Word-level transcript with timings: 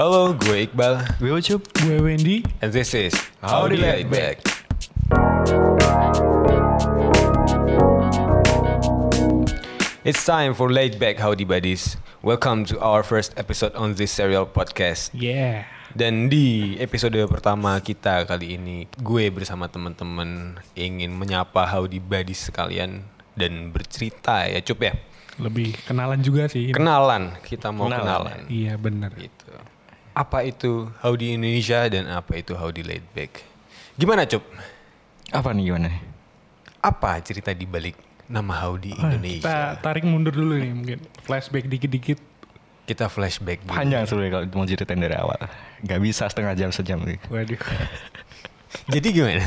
Halo, 0.00 0.32
gue 0.32 0.64
Iqbal, 0.64 1.20
Gue 1.20 1.28
Ucup. 1.28 1.60
Gue 1.84 2.00
Wendy. 2.00 2.40
and 2.64 2.72
this 2.72 2.96
is 2.96 3.12
Laid 3.44 3.76
Laid 3.76 4.08
Back. 4.08 4.40
It's 10.00 10.24
time 10.24 10.56
for 10.56 10.72
Laid 10.72 10.96
Back 10.96 11.20
Howdy 11.20 11.44
Buddies. 11.44 12.00
Welcome 12.24 12.64
to 12.72 12.80
our 12.80 13.04
first 13.04 13.36
episode 13.36 13.76
on 13.76 14.00
this 14.00 14.08
serial 14.16 14.48
podcast. 14.48 15.12
Yeah. 15.12 15.68
Dan 15.92 16.32
di 16.32 16.80
episode 16.80 17.20
pertama 17.28 17.76
kita 17.84 18.24
kali 18.24 18.56
ini, 18.56 18.88
gue 19.04 19.28
bersama 19.28 19.68
teman-teman 19.68 20.56
ingin 20.72 21.12
menyapa 21.12 21.68
Howdy 21.68 22.00
Buddies 22.00 22.48
sekalian 22.48 23.04
dan 23.36 23.68
bercerita 23.68 24.48
ya, 24.48 24.64
Cup 24.64 24.80
ya. 24.80 24.96
Lebih 25.40 25.72
kenalan 25.88 26.20
juga 26.20 26.48
sih. 26.48 26.68
Kenalan, 26.72 27.36
kita 27.40 27.72
mau 27.72 27.88
kenalan. 27.88 28.04
Kenalan, 28.04 28.40
Iya 28.48 28.74
bener. 28.80 29.12
gitu. 29.16 29.39
Apa 30.10 30.42
itu 30.42 30.90
Howdy 31.00 31.38
Indonesia 31.38 31.86
dan 31.86 32.10
apa 32.10 32.38
itu 32.38 32.58
Howdy 32.58 32.82
Laid 32.82 33.06
Back? 33.14 33.46
Gimana 33.94 34.26
Cup? 34.26 34.42
Apa 35.30 35.54
nih 35.54 35.70
gimana? 35.70 35.86
nih? 35.92 36.02
Apa 36.82 37.22
cerita 37.22 37.54
di 37.54 37.68
balik 37.68 37.94
nama 38.26 38.56
Howdy 38.66 38.96
Kita 38.96 39.04
Indonesia? 39.06 39.78
tarik 39.78 40.02
mundur 40.02 40.34
dulu 40.34 40.58
nih 40.58 40.72
mungkin. 40.74 40.98
Flashback 41.22 41.70
dikit-dikit. 41.70 42.18
Kita 42.90 43.06
flashback 43.06 43.62
dulu. 43.62 43.78
Panjang 43.78 44.02
sebenarnya 44.02 44.32
kalau 44.34 44.46
mau 44.58 44.66
ceritain 44.66 44.98
dari 44.98 45.14
awal. 45.14 45.38
Gak 45.86 46.00
bisa 46.02 46.26
setengah 46.26 46.58
jam 46.58 46.70
sejam 46.74 46.98
nih. 47.06 47.22
Waduh. 47.30 47.60
Jadi 48.94 49.08
gimana? 49.14 49.46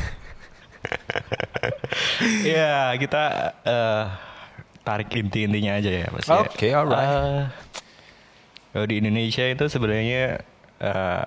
ya 2.56 2.92
kita 2.96 3.22
eh, 3.64 4.04
tarik 4.80 5.12
inti-intinya 5.12 5.76
aja 5.76 5.90
ya 5.92 6.08
Mas. 6.08 6.24
ya. 6.24 6.40
Oke, 6.40 6.72
alright. 6.72 7.04
Eh, 7.04 7.42
kalau 8.72 8.86
di 8.88 8.94
Indonesia 9.00 9.44
itu 9.44 9.64
sebenarnya 9.68 10.40
eh, 10.84 11.24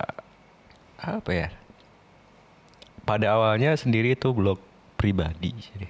apa 0.98 1.32
ya? 1.34 1.48
Pada 3.08 3.40
awalnya 3.40 3.74
sendiri 3.74 4.14
itu 4.14 4.30
blog 4.36 4.60
pribadi. 5.00 5.56
Jadi. 5.56 5.88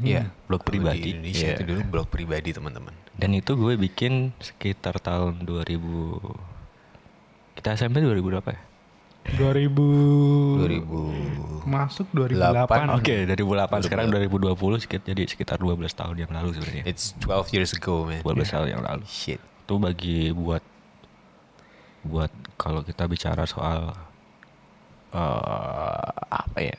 Iya, 0.00 0.32
blog 0.48 0.62
Kalau 0.64 0.70
pribadi. 0.70 1.00
Di 1.00 1.10
Indonesia 1.16 1.46
Iya. 1.46 1.54
itu 1.56 1.64
dulu 1.66 1.80
blog 1.88 2.06
pribadi 2.08 2.50
teman-teman. 2.54 2.94
Dan 3.14 3.30
itu 3.36 3.52
gue 3.54 3.74
bikin 3.78 4.34
sekitar 4.42 4.98
tahun 4.98 5.46
2000 5.46 5.78
Kita 7.54 7.78
SMP 7.78 8.02
2000 8.02 8.18
berapa 8.34 8.48
ya? 8.50 8.60
2000. 9.38 10.58
2000. 10.60 11.64
Masuk 11.64 12.06
2008. 12.12 12.98
Oke, 12.98 13.24
2008 13.24 13.86
sekarang 13.88 14.06
2020 14.12 14.82
sekitar 14.84 15.06
jadi 15.14 15.22
sekitar 15.24 15.56
12 15.62 15.94
tahun 15.96 16.16
yang 16.26 16.32
lalu 16.34 16.58
sebenarnya. 16.58 16.84
It's 16.84 17.16
12 17.22 17.54
years 17.56 17.72
ago, 17.72 18.04
man. 18.04 18.20
12 18.20 18.52
tahun 18.52 18.68
yang 18.68 18.82
lalu. 18.84 19.04
Shit. 19.08 19.40
Itu 19.64 19.80
bagi 19.80 20.28
buat 20.36 20.60
buat 22.04 22.30
kalau 22.60 22.84
kita 22.84 23.08
bicara 23.08 23.48
soal 23.48 23.92
eh 25.14 26.10
apa 26.30 26.58
ya? 26.60 26.76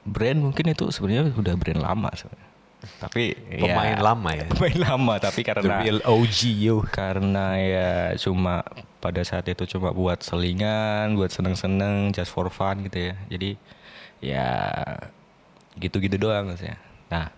Brand 0.00 0.40
mungkin 0.40 0.72
itu 0.72 0.88
sebenarnya 0.88 1.34
udah 1.36 1.54
brand 1.60 1.82
lama 1.82 2.10
sebenarnya. 2.16 2.48
Tapi 2.80 3.36
Pemain 3.60 3.96
ya, 3.96 4.00
lama 4.00 4.30
ya. 4.32 4.44
Pemain 4.56 4.78
lama 4.80 5.14
tapi 5.20 5.44
The 5.44 5.48
karena 5.52 5.84
real 5.84 6.00
OG 6.00 6.38
yo. 6.56 6.80
karena 6.88 7.46
ya 7.60 7.90
cuma 8.16 8.64
pada 9.00 9.20
saat 9.24 9.48
itu 9.48 9.68
cuma 9.76 9.92
buat 9.92 10.24
selingan, 10.24 11.16
buat 11.16 11.32
seneng-seneng, 11.32 12.12
just 12.16 12.32
for 12.32 12.48
fun 12.48 12.84
gitu 12.88 13.12
ya. 13.12 13.14
Jadi 13.28 13.50
ya 14.20 14.48
gitu-gitu 15.76 16.16
doang 16.20 16.52
maksudnya. 16.52 16.80
Nah, 17.12 17.32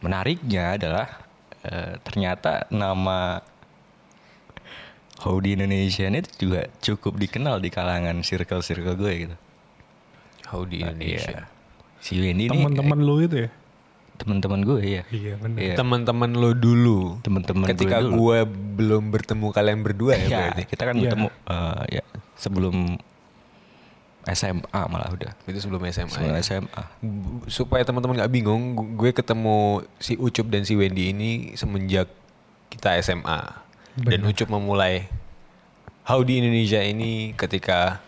menariknya 0.00 0.76
adalah 0.80 1.06
eh, 1.64 2.00
ternyata 2.04 2.68
nama 2.72 3.40
Howdy 5.18 5.54
Indonesia 5.54 6.04
ini 6.04 6.20
juga 6.34 6.68
cukup 6.78 7.16
dikenal 7.16 7.58
di 7.58 7.68
kalangan 7.68 8.20
circle-circle 8.20 8.94
gue 8.94 9.12
gitu. 9.18 9.36
Howdy 10.46 10.82
Indonesia. 10.82 11.42
Iya. 11.42 11.54
Si 11.98 12.14
Wendy 12.14 12.46
ini 12.46 12.52
Temen-temen 12.52 12.98
lu 12.98 13.18
itu 13.20 13.36
ya? 13.38 13.50
teman-teman 14.16 14.60
gue 14.62 14.80
ya. 14.80 15.02
Iya 15.06 15.34
bener. 15.36 15.58
Iya. 15.58 15.74
Teman-teman 15.74 16.30
lo 16.32 16.50
dulu. 16.50 17.20
Teman-teman 17.20 17.64
gue 17.64 17.72
Ketika 17.74 18.00
dulu. 18.00 18.32
gue 18.32 18.38
belum 18.74 19.10
bertemu 19.10 19.46
kalian 19.50 19.80
berdua 19.82 20.12
ya, 20.14 20.24
Ya, 20.24 20.28
berarti. 20.42 20.62
kita 20.66 20.82
kan 20.82 20.94
Iya. 20.94 21.02
bertemu 21.02 21.28
eh, 21.28 21.82
ya 21.92 22.04
sebelum 22.34 22.76
SMA 24.26 24.80
malah 24.86 25.06
udah. 25.08 25.32
Itu 25.44 25.58
sebelum 25.60 25.84
SMA. 25.86 26.10
Sebelum 26.10 26.32
ya. 26.32 26.40
SMA. 26.40 26.82
Supaya 27.46 27.84
teman-teman 27.84 28.18
nggak 28.18 28.32
bingung, 28.32 28.74
gu- 28.74 28.90
gue 28.96 29.10
ketemu 29.12 29.58
si 29.98 30.16
Ucup 30.16 30.48
dan 30.48 30.64
si 30.64 30.74
Wendy 30.74 31.10
ini 31.10 31.30
semenjak 31.52 32.08
kita 32.68 32.98
SMA. 32.98 33.65
Dan 33.96 34.20
Benar. 34.22 34.32
Ucup 34.32 34.48
memulai 34.52 35.08
Howdy 36.06 36.44
Indonesia 36.44 36.84
ini 36.84 37.32
ketika 37.34 38.04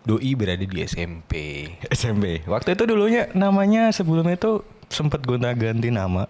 Doi 0.00 0.32
berada 0.32 0.64
di 0.64 0.78
SMP. 0.80 1.66
SMP. 1.92 2.40
Waktu 2.48 2.72
itu 2.72 2.88
dulunya 2.88 3.28
namanya 3.36 3.92
sebelum 3.92 4.24
itu 4.32 4.64
sempat 4.88 5.20
gonta 5.24 5.52
ganti 5.52 5.92
nama. 5.92 6.24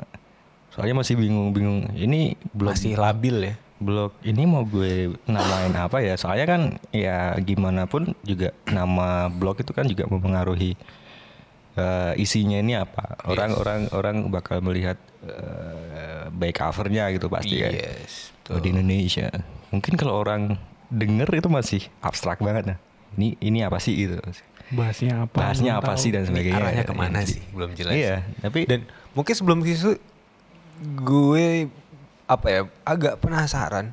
Soalnya 0.75 1.03
masih 1.03 1.15
bingung-bingung. 1.19 1.95
Ini 1.95 2.35
blog 2.51 2.75
Masih 2.75 2.95
labil 2.99 3.37
ya. 3.53 3.55
blog 3.81 4.13
ini 4.29 4.45
mau 4.45 4.61
gue 4.67 5.15
namain 5.25 5.73
apa 5.73 6.03
ya? 6.05 6.15
Soalnya 6.19 6.47
kan 6.47 6.63
ya 6.93 7.33
gimana 7.41 7.87
pun 7.89 8.13
juga 8.27 8.53
nama 8.69 9.31
blog 9.33 9.63
itu 9.65 9.73
kan 9.73 9.89
juga 9.89 10.05
mempengaruhi 10.11 10.77
eh, 11.79 12.13
isinya 12.21 12.59
ini 12.61 12.75
apa. 12.77 13.23
Orang-orang 13.25 13.89
orang 13.95 14.17
bakal 14.29 14.61
melihat 14.61 14.99
eh, 15.25 16.29
baik 16.29 16.59
covernya 16.59 17.09
gitu 17.15 17.31
pasti 17.31 17.57
ya. 17.57 17.71
Yes. 17.71 18.35
Oh, 18.51 18.59
di 18.59 18.75
Indonesia. 18.75 19.31
Mungkin 19.71 19.95
kalau 19.95 20.19
orang 20.19 20.59
denger 20.91 21.31
itu 21.33 21.47
masih 21.47 21.83
abstrak 22.03 22.43
banget 22.43 22.75
nah. 22.75 22.79
Ini 23.15 23.39
ini 23.39 23.59
apa 23.63 23.79
sih 23.79 23.95
gitu. 23.97 24.19
Bahasnya 24.71 25.27
apa? 25.27 25.35
Bahasnya 25.35 25.73
apa 25.79 25.95
tahu. 25.95 26.03
sih 26.03 26.11
dan 26.11 26.23
Ini 26.23 26.29
sebagainya. 26.31 26.59
arahnya 26.59 26.83
Iya, 26.83 26.91
ke 26.91 26.95
mana 26.95 27.19
iya. 27.19 27.31
sih? 27.31 27.43
Belum 27.51 27.71
jelas. 27.75 27.93
Iya, 27.93 28.17
tapi 28.39 28.61
Dan 28.67 28.87
mungkin 29.15 29.35
sebelum 29.35 29.59
itu 29.63 29.99
gue 30.81 31.71
apa 32.25 32.47
ya 32.47 32.61
agak 32.83 33.19
penasaran 33.19 33.91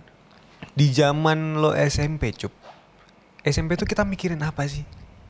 di 0.71 0.93
zaman 0.93 1.57
lo 1.57 1.73
SMP 1.73 2.29
cup 2.31 2.53
SMP 3.41 3.73
tuh 3.73 3.89
kita 3.89 4.05
mikirin 4.05 4.37
apa 4.39 4.69
sih 4.69 4.85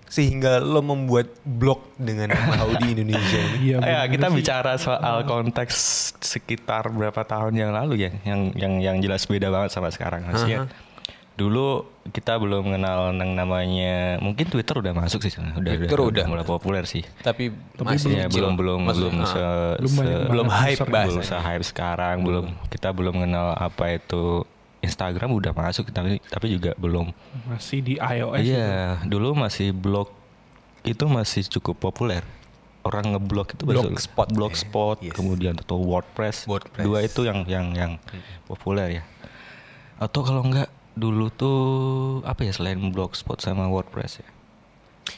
sehingga 0.08 0.58
lo 0.58 0.80
membuat 0.80 1.28
blog 1.42 1.84
dengan 1.96 2.32
nama 2.32 2.56
Howdy 2.58 2.96
Indonesia 2.96 3.40
ini 3.40 3.58
Iya 3.68 3.78
ya, 3.78 4.00
kita 4.06 4.28
sih. 4.28 4.36
bicara 4.36 4.74
soal 4.76 5.24
konteks 5.24 5.76
sekitar 6.18 6.88
berapa 6.90 7.22
tahun 7.22 7.54
yang 7.54 7.72
lalu 7.72 8.08
ya, 8.08 8.12
yang 8.24 8.52
yang 8.54 8.74
yang 8.78 8.96
jelas 8.98 9.24
beda 9.24 9.48
banget 9.48 9.70
sama 9.70 9.88
sekarang. 9.88 10.24
Maksudnya 10.24 10.64
Aha. 10.64 10.72
dulu 11.34 11.86
kita 12.08 12.34
belum 12.34 12.66
mengenal 12.66 13.12
yang 13.14 13.36
namanya, 13.36 13.96
mungkin 14.18 14.48
Twitter 14.48 14.74
udah 14.74 14.96
masuk 14.96 15.20
sih, 15.20 15.30
sebenarnya. 15.30 15.60
udah 15.60 15.74
Twitter 15.78 16.00
udah. 16.02 16.26
mulai 16.26 16.46
populer 16.46 16.84
sih. 16.84 17.04
tapi, 17.20 17.52
Tapi 17.76 17.84
masih 17.86 18.16
Ya, 18.16 18.26
belum 18.26 18.56
belum 18.56 18.80
Maksud- 18.82 19.12
belum 19.12 19.16
ah, 19.18 19.28
se, 19.28 19.44
Belum 19.78 19.92
se- 19.94 20.26
belum 20.26 20.46
banget 20.48 20.64
hype 20.74 20.88
bahasa. 20.88 21.08
belum 21.12 21.22
se-hype 21.22 21.66
sekarang, 21.68 22.16
belum 22.22 22.46
kita 22.70 22.90
belum 22.90 23.14
mengenal 23.14 23.54
apa 23.54 23.86
itu 23.94 24.48
Instagram 24.88 25.30
udah 25.30 25.52
masuk 25.52 25.92
tapi 25.92 26.24
tapi 26.24 26.48
juga 26.50 26.72
belum 26.76 27.12
Masih 27.46 27.80
di 27.80 27.96
iOS. 27.96 28.40
itu. 28.40 28.56
Iya, 28.56 29.04
dulu 29.04 29.36
masih 29.36 29.70
blog 29.70 30.10
itu 30.82 31.04
masih 31.06 31.44
cukup 31.52 31.76
populer. 31.84 32.24
Orang 32.82 33.12
ngeblog 33.12 33.52
itu. 33.52 33.68
Blogspot, 33.68 34.32
blogspot, 34.32 35.04
ya. 35.04 35.12
Yes. 35.12 35.16
kemudian 35.16 35.54
atau 35.60 35.76
WordPress. 35.76 36.48
WordPress. 36.48 36.86
Dua 36.88 37.00
itu 37.04 37.22
yang 37.22 37.44
yang 37.44 37.76
yang 37.76 37.92
populer 38.48 39.00
ya. 39.00 39.04
Atau 40.00 40.24
kalau 40.24 40.42
enggak 40.42 40.72
dulu 40.96 41.28
tuh 41.28 41.60
apa 42.24 42.42
ya 42.42 42.50
selain 42.50 42.80
blogspot 42.90 43.38
sama 43.38 43.68
WordPress 43.68 44.24
ya. 44.24 44.30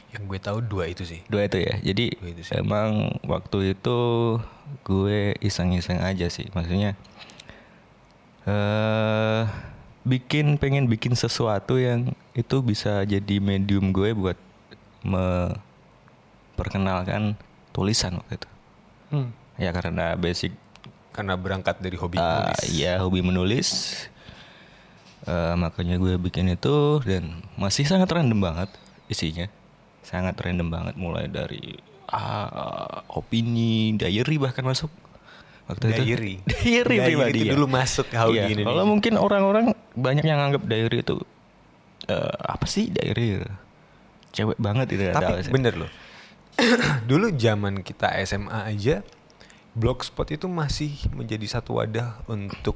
yang 0.09 0.25
gue 0.25 0.37
tahu 0.37 0.61
dua 0.61 0.85
itu 0.85 1.01
sih 1.01 1.21
Dua 1.25 1.45
itu 1.45 1.61
ya. 1.61 1.77
Jadi 1.81 2.13
Dua 2.17 2.29
itu 2.29 2.41
sih. 2.45 2.53
emang 2.57 3.13
waktu 3.25 3.73
itu 3.73 3.97
gue 4.83 5.37
iseng-iseng 5.39 6.01
aja 6.01 6.25
sih. 6.27 6.49
Maksudnya 6.49 6.97
eh 8.49 9.45
bikin 10.09 10.57
pengen 10.57 10.89
bikin 10.89 11.13
sesuatu 11.13 11.77
yang 11.77 12.17
itu 12.33 12.65
bisa 12.65 13.05
jadi 13.05 13.37
medium 13.37 13.93
gue 13.93 14.17
buat 14.17 14.33
memperkenalkan 15.05 17.37
tulisan 17.69 18.17
waktu 18.17 18.41
itu. 18.41 18.49
Hmm. 19.13 19.29
Ya 19.61 19.69
karena 19.69 20.17
basic 20.17 20.57
karena 21.13 21.37
berangkat 21.37 21.77
dari 21.83 21.99
hobi 21.99 22.15
uh, 22.17 22.49
nulis 22.49 22.65
ya 22.73 22.97
hobi 22.97 23.21
menulis. 23.21 23.69
Eh, 25.27 25.55
makanya 25.59 25.99
gue 25.99 26.15
bikin 26.15 26.47
itu 26.47 27.03
dan 27.03 27.43
masih 27.59 27.83
sangat 27.83 28.07
random 28.09 28.39
banget 28.39 28.69
isinya. 29.11 29.51
Sangat 30.01 30.39
random 30.39 30.71
banget 30.71 30.95
mulai 30.95 31.27
dari 31.27 31.75
ah, 32.09 33.03
opini, 33.11 33.93
diary 33.99 34.39
bahkan 34.39 34.63
masuk 34.63 34.87
waktu 35.69 35.85
itu. 35.87 36.01
Diary. 36.01 36.33
diary 36.43 36.85
Diary 36.91 36.97
pribadi 37.13 37.39
itu 37.39 37.45
ya. 37.45 37.51
dulu 37.53 37.65
masuk 37.65 38.07
Howdy 38.09 38.33
Iya, 38.33 38.43
Indonesia. 38.49 38.67
Kalau 38.67 38.83
mungkin 38.83 39.13
orang-orang 39.15 39.65
banyak 39.93 40.25
yang 40.25 40.39
anggap 40.41 40.65
diary 40.65 40.99
itu 40.99 41.15
eh, 42.05 42.35
apa 42.41 42.65
sih 42.65 42.89
diary? 42.89 43.45
Cewek 44.29 44.57
banget 44.57 44.87
itu 44.91 45.03
Tapi 45.07 45.25
ada- 45.39 45.49
bener 45.49 45.73
loh. 45.77 45.91
Dulu 47.09 47.31
zaman 47.33 47.81
kita 47.81 48.11
SMA 48.23 48.67
aja 48.67 49.01
Blogspot 49.71 50.27
itu 50.29 50.45
masih 50.45 50.91
menjadi 51.09 51.45
satu 51.47 51.77
wadah 51.77 52.19
untuk 52.25 52.75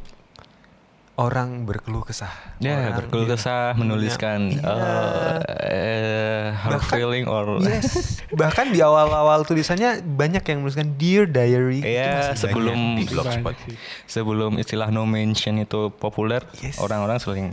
orang 1.14 1.70
berkeluh 1.70 2.02
kesah. 2.02 2.34
Ya, 2.58 2.90
Orang 2.90 3.06
berkeluh 3.06 3.28
kesah 3.30 3.78
menuliskan 3.78 4.50
Iya. 4.50 4.66
uh, 4.66 5.38
eh, 5.62 6.50
heart 6.52 6.82
Bahkan- 6.82 6.90
feeling 6.90 7.26
or 7.30 7.62
Yes. 7.70 8.18
Bahkan 8.34 8.74
di 8.74 8.82
awal-awal 8.82 9.46
tulisannya 9.46 10.02
banyak 10.02 10.42
yang 10.42 10.66
menuliskan 10.66 10.98
Dear 10.98 11.30
Diary. 11.30 11.86
Iya, 11.86 12.34
sebelum 12.34 12.98
di 12.98 13.06
blogspot. 13.06 13.54
sebelum 14.10 14.58
istilah 14.58 14.90
no 14.90 15.06
mention 15.06 15.62
itu 15.62 15.94
populer, 15.94 16.42
Yes. 16.60 16.82
orang-orang 16.82 17.22
sering 17.22 17.48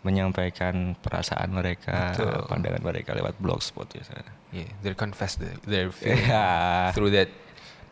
menyampaikan 0.00 0.96
perasaan 0.96 1.52
mereka, 1.52 2.16
Betul. 2.16 2.48
pandangan 2.48 2.82
mereka 2.82 3.12
lewat 3.12 3.36
blogspot 3.36 3.86
biasanya. 3.86 4.26
Yeah, 4.50 4.66
they 4.82 4.96
confess 4.96 5.38
the, 5.38 5.54
their 5.62 5.94
feeling 5.94 6.26
Iya. 6.26 6.90
through 6.90 7.14
that 7.14 7.30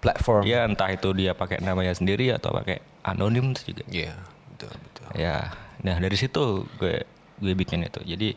platform. 0.00 0.42
Ya 0.42 0.66
entah 0.66 0.88
itu 0.88 1.12
dia 1.12 1.38
pakai 1.38 1.62
namanya 1.62 1.94
sendiri 1.94 2.32
atau 2.32 2.50
pakai 2.50 2.82
anonim 3.04 3.54
juga. 3.54 3.84
Iya, 3.86 4.16
betul 4.58 4.74
betul. 4.74 5.06
Ya, 5.14 5.54
nah 5.80 5.94
dari 5.96 6.18
situ 6.18 6.66
gue 6.82 7.06
gue 7.38 7.52
bikin 7.54 7.86
itu. 7.86 8.02
Jadi 8.02 8.34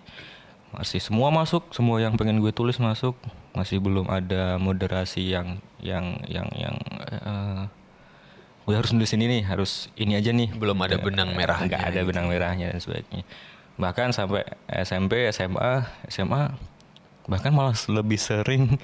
masih 0.72 1.02
semua 1.02 1.34
masuk, 1.34 1.74
semua 1.74 1.98
yang 1.98 2.14
pengen 2.14 2.38
gue 2.40 2.54
tulis 2.54 2.78
masuk. 2.78 3.18
Masih 3.52 3.82
belum 3.82 4.08
ada 4.08 4.56
moderasi 4.62 5.34
yang 5.34 5.58
yang 5.82 6.22
yang 6.30 6.48
yang 6.54 6.76
eh, 7.02 7.64
gue 8.64 8.76
harus 8.78 8.94
nulis 8.94 9.12
ini 9.12 9.26
nih, 9.28 9.44
harus 9.44 9.90
ini 9.98 10.14
aja 10.16 10.30
nih. 10.32 10.54
Belum 10.54 10.78
ada 10.80 10.96
Eh, 10.96 11.02
benang 11.02 11.34
merahnya 11.34 11.68
Nggak 11.68 11.84
ada 11.90 12.00
gitu. 12.00 12.08
benang 12.14 12.26
merahnya 12.30 12.66
dan 12.72 12.80
sebagainya. 12.80 13.26
Bahkan 13.82 14.14
sampai 14.14 14.46
SMP, 14.86 15.26
SMA, 15.34 15.90
SMA 16.08 16.54
bahkan 17.30 17.54
malah 17.54 17.78
lebih 17.90 18.18
sering 18.18 18.78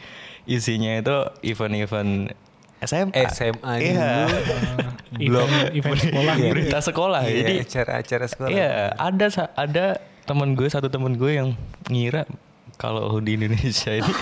isinya 0.49 0.93
itu 0.97 1.17
event-event 1.45 2.31
SMA. 2.79 3.13
SMA 3.27 3.73
Iya. 3.75 4.09
dulu. 4.25 4.37
Uh, 4.37 4.89
Blog. 5.29 5.47
event, 5.47 5.69
event 5.73 5.99
sekolah 5.99 6.23
Iya. 6.29 6.39
gitu. 6.39 6.53
berita 6.53 6.77
sekolah. 6.79 7.21
Iya, 7.23 7.33
Jadi 7.35 7.53
acara-acara 7.59 8.25
sekolah. 8.27 8.49
Iya, 8.49 8.69
ada 8.93 9.25
ada 9.55 9.85
temen 10.23 10.49
gue 10.53 10.67
satu 10.67 10.87
temen 10.87 11.13
gue 11.13 11.31
yang 11.33 11.49
ngira 11.87 12.27
kalau 12.75 13.17
di 13.17 13.33
Indonesia 13.33 13.91
ini 13.91 14.13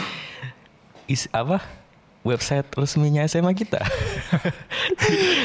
is 1.08 1.28
apa 1.30 1.60
website 2.22 2.66
resminya 2.72 3.22
SMA 3.24 3.52
kita. 3.52 3.82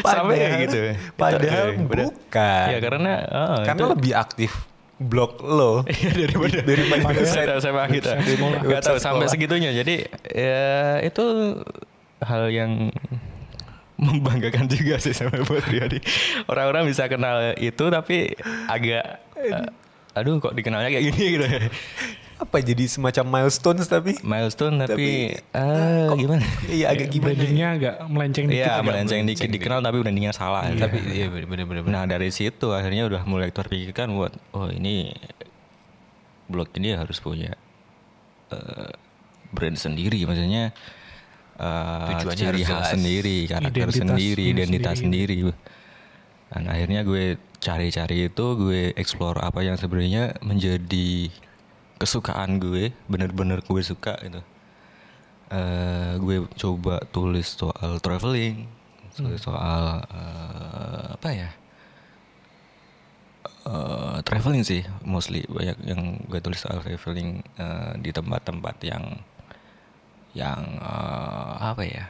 Sampai 0.03 0.37
kayak 0.37 0.49
Padahal- 0.49 0.63
gitu. 0.63 0.81
Padahal 1.15 1.67
Iya, 1.69 1.83
bener. 1.83 2.07
bukan. 2.09 2.65
Ya 2.67 2.79
karena 2.81 3.13
oh, 3.27 3.57
Karena 3.63 3.81
itu- 3.83 3.93
lebih 3.93 4.13
aktif 4.15 4.53
blog 5.01 5.41
lo 5.41 5.81
Iya 5.89 6.13
daripada 6.15 6.61
daripada 6.61 7.05
website 7.09 7.49
SMA 7.59 7.85
kita. 7.91 8.13
website 8.15 8.37
sekolah. 8.37 8.59
Gak 8.59 8.65
tahu 8.65 8.71
Website 8.71 9.01
sampai 9.01 9.01
sekolah. 9.19 9.33
segitunya. 9.33 9.71
Jadi 9.73 9.95
ya 10.29 10.65
itu 11.01 11.25
hal 12.21 12.43
yang 12.49 12.93
membanggakan 14.01 14.65
juga 14.67 14.97
sih 14.97 15.13
sama 15.13 15.37
buat 15.45 15.61
pribadi. 15.61 16.01
Orang-orang 16.49 16.89
bisa 16.89 17.05
kenal 17.07 17.53
itu 17.55 17.85
tapi 17.87 18.33
agak 18.67 19.05
eh, 19.37 19.69
aduh 20.17 20.41
kok 20.41 20.57
dikenalnya 20.57 20.91
kayak 20.91 21.05
gini 21.13 21.25
gitu. 21.37 21.47
apa 22.41 22.57
jadi 22.65 22.89
semacam 22.89 23.25
milestones 23.37 23.85
tapi 23.85 24.17
Milestone 24.25 24.81
tapi, 24.81 24.89
Tapi, 24.89 25.09
eh 25.53 26.05
kok- 26.09 26.17
gimana? 26.17 26.41
iya 26.73 26.89
agak 26.89 27.13
gimana 27.13 27.37
Brandingnya 27.37 27.69
agak 27.77 27.95
melenceng 28.09 28.45
dikit. 28.49 28.65
Iya, 28.65 28.75
melenceng 28.81 29.21
dikit 29.29 29.51
dikenal 29.53 29.79
tapi 29.85 29.97
brandingnya 30.01 30.33
salah. 30.33 30.65
gitu. 30.73 30.81
tapi 30.81 30.99
iya 31.13 31.29
bener-bener 31.29 31.85
Nah 31.85 32.09
dari 32.09 32.33
situ 32.33 32.73
akhirnya 32.73 33.05
udah 33.13 33.29
mulai 33.29 33.53
terpikirkan 33.53 34.17
buat 34.17 34.33
oh 34.57 34.73
ini 34.73 35.13
blog 36.49 36.73
ini 36.81 36.97
harus 36.97 37.21
punya 37.21 37.53
eh, 38.51 38.91
brand 39.53 39.77
sendiri 39.77 40.25
maksudnya 40.25 40.73
eh, 41.61 42.09
Tujuannya 42.17 42.41
ciri 42.41 42.63
khas 42.65 42.87
sendiri 42.97 43.37
karakter 43.47 43.69
Identitasnya 43.93 44.09
sendiri 44.17 44.45
identitas 44.49 44.97
sendiri. 44.99 45.37
sendiri. 45.45 45.69
Dan 46.51 46.63
akhirnya 46.67 47.01
gue 47.07 47.25
cari-cari 47.61 48.27
itu 48.27 48.47
gue 48.57 48.83
explore 48.97 49.39
apa 49.39 49.61
yang 49.63 49.77
sebenarnya 49.77 50.35
menjadi 50.41 51.31
kesukaan 52.01 52.59
gue 52.59 52.91
bener-bener 53.07 53.61
gue 53.63 53.83
suka 53.85 54.17
gitu. 54.25 54.41
Eh, 55.51 56.13
gue 56.19 56.37
coba 56.57 57.05
tulis 57.13 57.55
soal 57.55 58.01
traveling, 58.01 58.65
tulis 59.13 59.43
soal 59.43 60.03
eh, 60.11 61.07
apa 61.15 61.29
ya? 61.31 61.51
eh, 63.67 64.17
traveling 64.25 64.65
sih 64.65 64.83
mostly 65.05 65.45
banyak 65.49 65.77
yang 65.85 66.01
gue 66.29 66.41
tulis 66.41 66.61
soal 66.61 66.81
traveling 66.81 67.45
eh, 67.59 67.93
di 68.01 68.11
tempat-tempat 68.15 68.77
yang 68.85 69.05
yang 70.33 70.61
eh, 70.79 71.53
apa 71.61 71.83
ya 71.83 72.07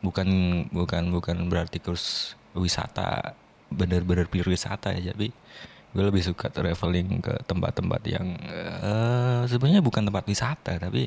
bukan 0.00 0.26
bukan 0.68 1.12
bukan 1.12 1.36
berarti 1.46 1.78
kurs 1.78 2.34
wisata 2.52 3.36
bener-bener 3.68 4.26
pure 4.26 4.50
wisata 4.50 4.92
ya 4.92 5.12
tapi 5.12 5.30
gue 5.92 6.02
lebih 6.02 6.24
suka 6.24 6.48
traveling 6.48 7.20
ke 7.20 7.34
tempat-tempat 7.44 8.00
yang 8.08 8.26
eh, 8.42 9.40
sebenarnya 9.46 9.80
bukan 9.80 10.08
tempat 10.08 10.24
wisata 10.24 10.76
tapi 10.76 11.06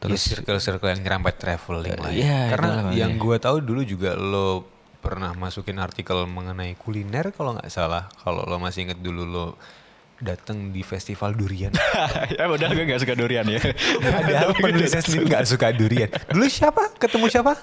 terus 0.00 0.24
terus 0.24 0.40
circle-circle 0.40 0.88
yang 0.88 1.00
nyerempet 1.00 1.36
traveling 1.36 1.96
lah 1.96 2.12
Iya, 2.12 2.24
ya. 2.24 2.40
Karena 2.52 2.66
itulah 2.66 2.84
makanya. 2.84 3.00
yang 3.00 3.12
gue 3.16 3.36
tahu 3.36 3.56
dulu 3.60 3.80
juga 3.84 4.10
lo 4.16 4.64
pernah 5.00 5.32
masukin 5.32 5.80
artikel 5.80 6.28
mengenai 6.28 6.76
kuliner 6.76 7.32
kalau 7.32 7.56
nggak 7.56 7.72
salah. 7.72 8.08
Kalau 8.20 8.44
lo 8.44 8.60
masih 8.60 8.84
inget 8.84 9.00
dulu 9.00 9.24
lo 9.24 9.46
datang 10.20 10.68
di 10.68 10.80
festival 10.80 11.32
durian. 11.32 11.72
ya 12.36 12.44
udah 12.46 12.68
gue 12.70 12.84
gak 12.86 13.00
suka 13.00 13.14
durian 13.14 13.44
ya 13.44 13.60
Padahal 13.96 14.52
penulisnya 14.52 15.00
sendiri 15.00 15.24
nggak 15.26 15.44
suka 15.44 15.72
durian. 15.72 16.08
Dulu 16.28 16.46
siapa? 16.46 16.92
Ketemu 16.94 17.26
siapa? 17.26 17.56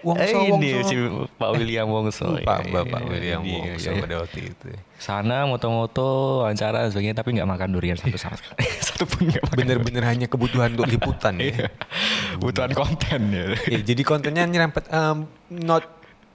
Wongso, 0.00 0.32
eh, 0.32 0.48
ini 0.48 0.68
Wongso. 0.74 0.88
si 0.88 0.96
Pak 1.36 1.50
William 1.52 1.84
Wongso 1.86 2.24
Lupa 2.32 2.54
Iya, 2.58 2.72
Bapak 2.72 3.00
iya, 3.00 3.08
William 3.10 3.40
iya, 3.42 3.52
Wongso 3.68 3.90
iya. 3.90 4.00
pada 4.00 4.14
waktu 4.18 4.38
itu. 4.48 4.68
sana 4.96 5.44
moto-moto 5.44 6.08
wawancara 6.40 6.76
dan 6.78 6.88
sebagainya 6.88 7.16
tapi 7.16 7.32
nggak 7.32 7.44
makan 7.46 7.68
durian 7.70 7.96
satu 7.96 8.16
sama 8.16 8.36
sekali 8.36 8.64
satu 8.88 9.04
pun 9.04 9.28
nggak 9.28 9.44
makan 9.44 9.56
Bener-bener 9.58 10.04
hanya 10.06 10.24
kebutuhan 10.24 10.72
untuk 10.72 10.88
liputan 10.88 11.36
Iya. 11.36 11.52
ya. 11.52 11.68
kebutuhan 12.34 12.72
konten 12.72 13.20
ya 13.28 13.46
Ya, 13.66 13.80
jadi 13.82 14.00
kontennya 14.00 14.44
nyerempet 14.46 14.88
um, 14.88 15.28
not 15.50 15.84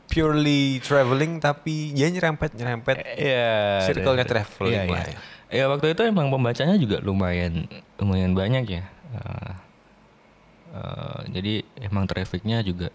purely 0.06 0.78
traveling 0.80 1.38
tapi 1.40 1.90
ya 1.92 2.06
nyerempet 2.08 2.54
nyerempet 2.54 3.02
Iya. 3.18 3.82
Circle-nya 3.84 4.26
traveling 4.26 4.78
iya, 4.78 4.86
lah 4.86 5.04
iya. 5.04 5.10
ya. 5.10 5.20
Ya 5.56 5.66
waktu 5.66 5.96
itu 5.96 6.02
emang 6.04 6.28
pembacanya 6.28 6.76
juga 6.76 7.00
lumayan 7.00 7.66
lumayan 7.96 8.36
banyak 8.36 8.66
ya. 8.68 8.84
Eh, 9.16 9.52
eh, 10.72 11.20
jadi 11.32 11.54
emang 11.82 12.06
trafficnya 12.06 12.60
juga 12.60 12.92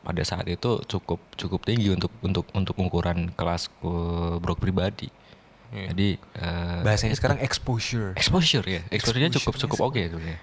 pada 0.00 0.20
saat 0.20 0.44
itu 0.46 0.80
cukup 0.84 1.20
cukup 1.34 1.60
tinggi 1.62 1.92
untuk 1.92 2.12
untuk 2.20 2.44
untuk 2.50 2.74
ukuran 2.74 3.28
kelas 3.30 3.68
eh, 3.80 4.36
blog 4.40 4.56
pribadi. 4.56 5.12
Iya. 5.70 5.92
Jadi 5.92 6.08
eh, 6.16 6.80
Bahasanya 6.80 7.12
itu- 7.12 7.20
sekarang 7.20 7.38
exposure. 7.38 8.12
exposure 8.14 8.64
ya, 8.64 8.80
exposure-nya 8.88 9.28
cukup 9.32 9.54
cukup 9.58 9.78
oke 9.84 10.00
sebenarnya. 10.00 10.40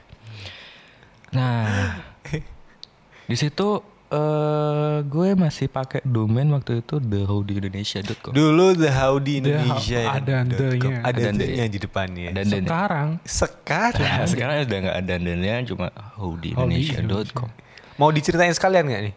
Nah, 1.32 1.98
di 3.32 3.36
situ 3.36 3.68
eh 4.12 4.98
gue 5.08 5.30
masih 5.40 5.72
pakai 5.72 6.04
domain 6.04 6.44
waktu 6.52 6.84
itu 6.84 7.00
thehowdyindonesia.com. 7.00 8.36
Dulu 8.36 8.76
the 8.76 8.92
Howdy 8.92 9.40
The 9.40 9.56
ada 10.04 10.44
ndenya. 10.44 11.00
Ada 11.00 11.30
ndenya. 11.32 11.66
di 11.72 11.80
depannya. 11.80 12.36
Ada. 12.36 12.44
Sekarang 12.44 13.08
Sekarang 13.24 14.04
Nah, 14.04 14.28
sekarang 14.32 14.56
udah 14.68 14.80
nggak 14.84 14.98
ada 15.00 15.16
dannya 15.16 15.56
cuma 15.64 15.88
howdyindonesia.com. 16.20 17.50
mau 17.96 18.12
diceritain 18.12 18.52
sekalian 18.52 18.84
nggak 18.88 19.04
nih? 19.08 19.16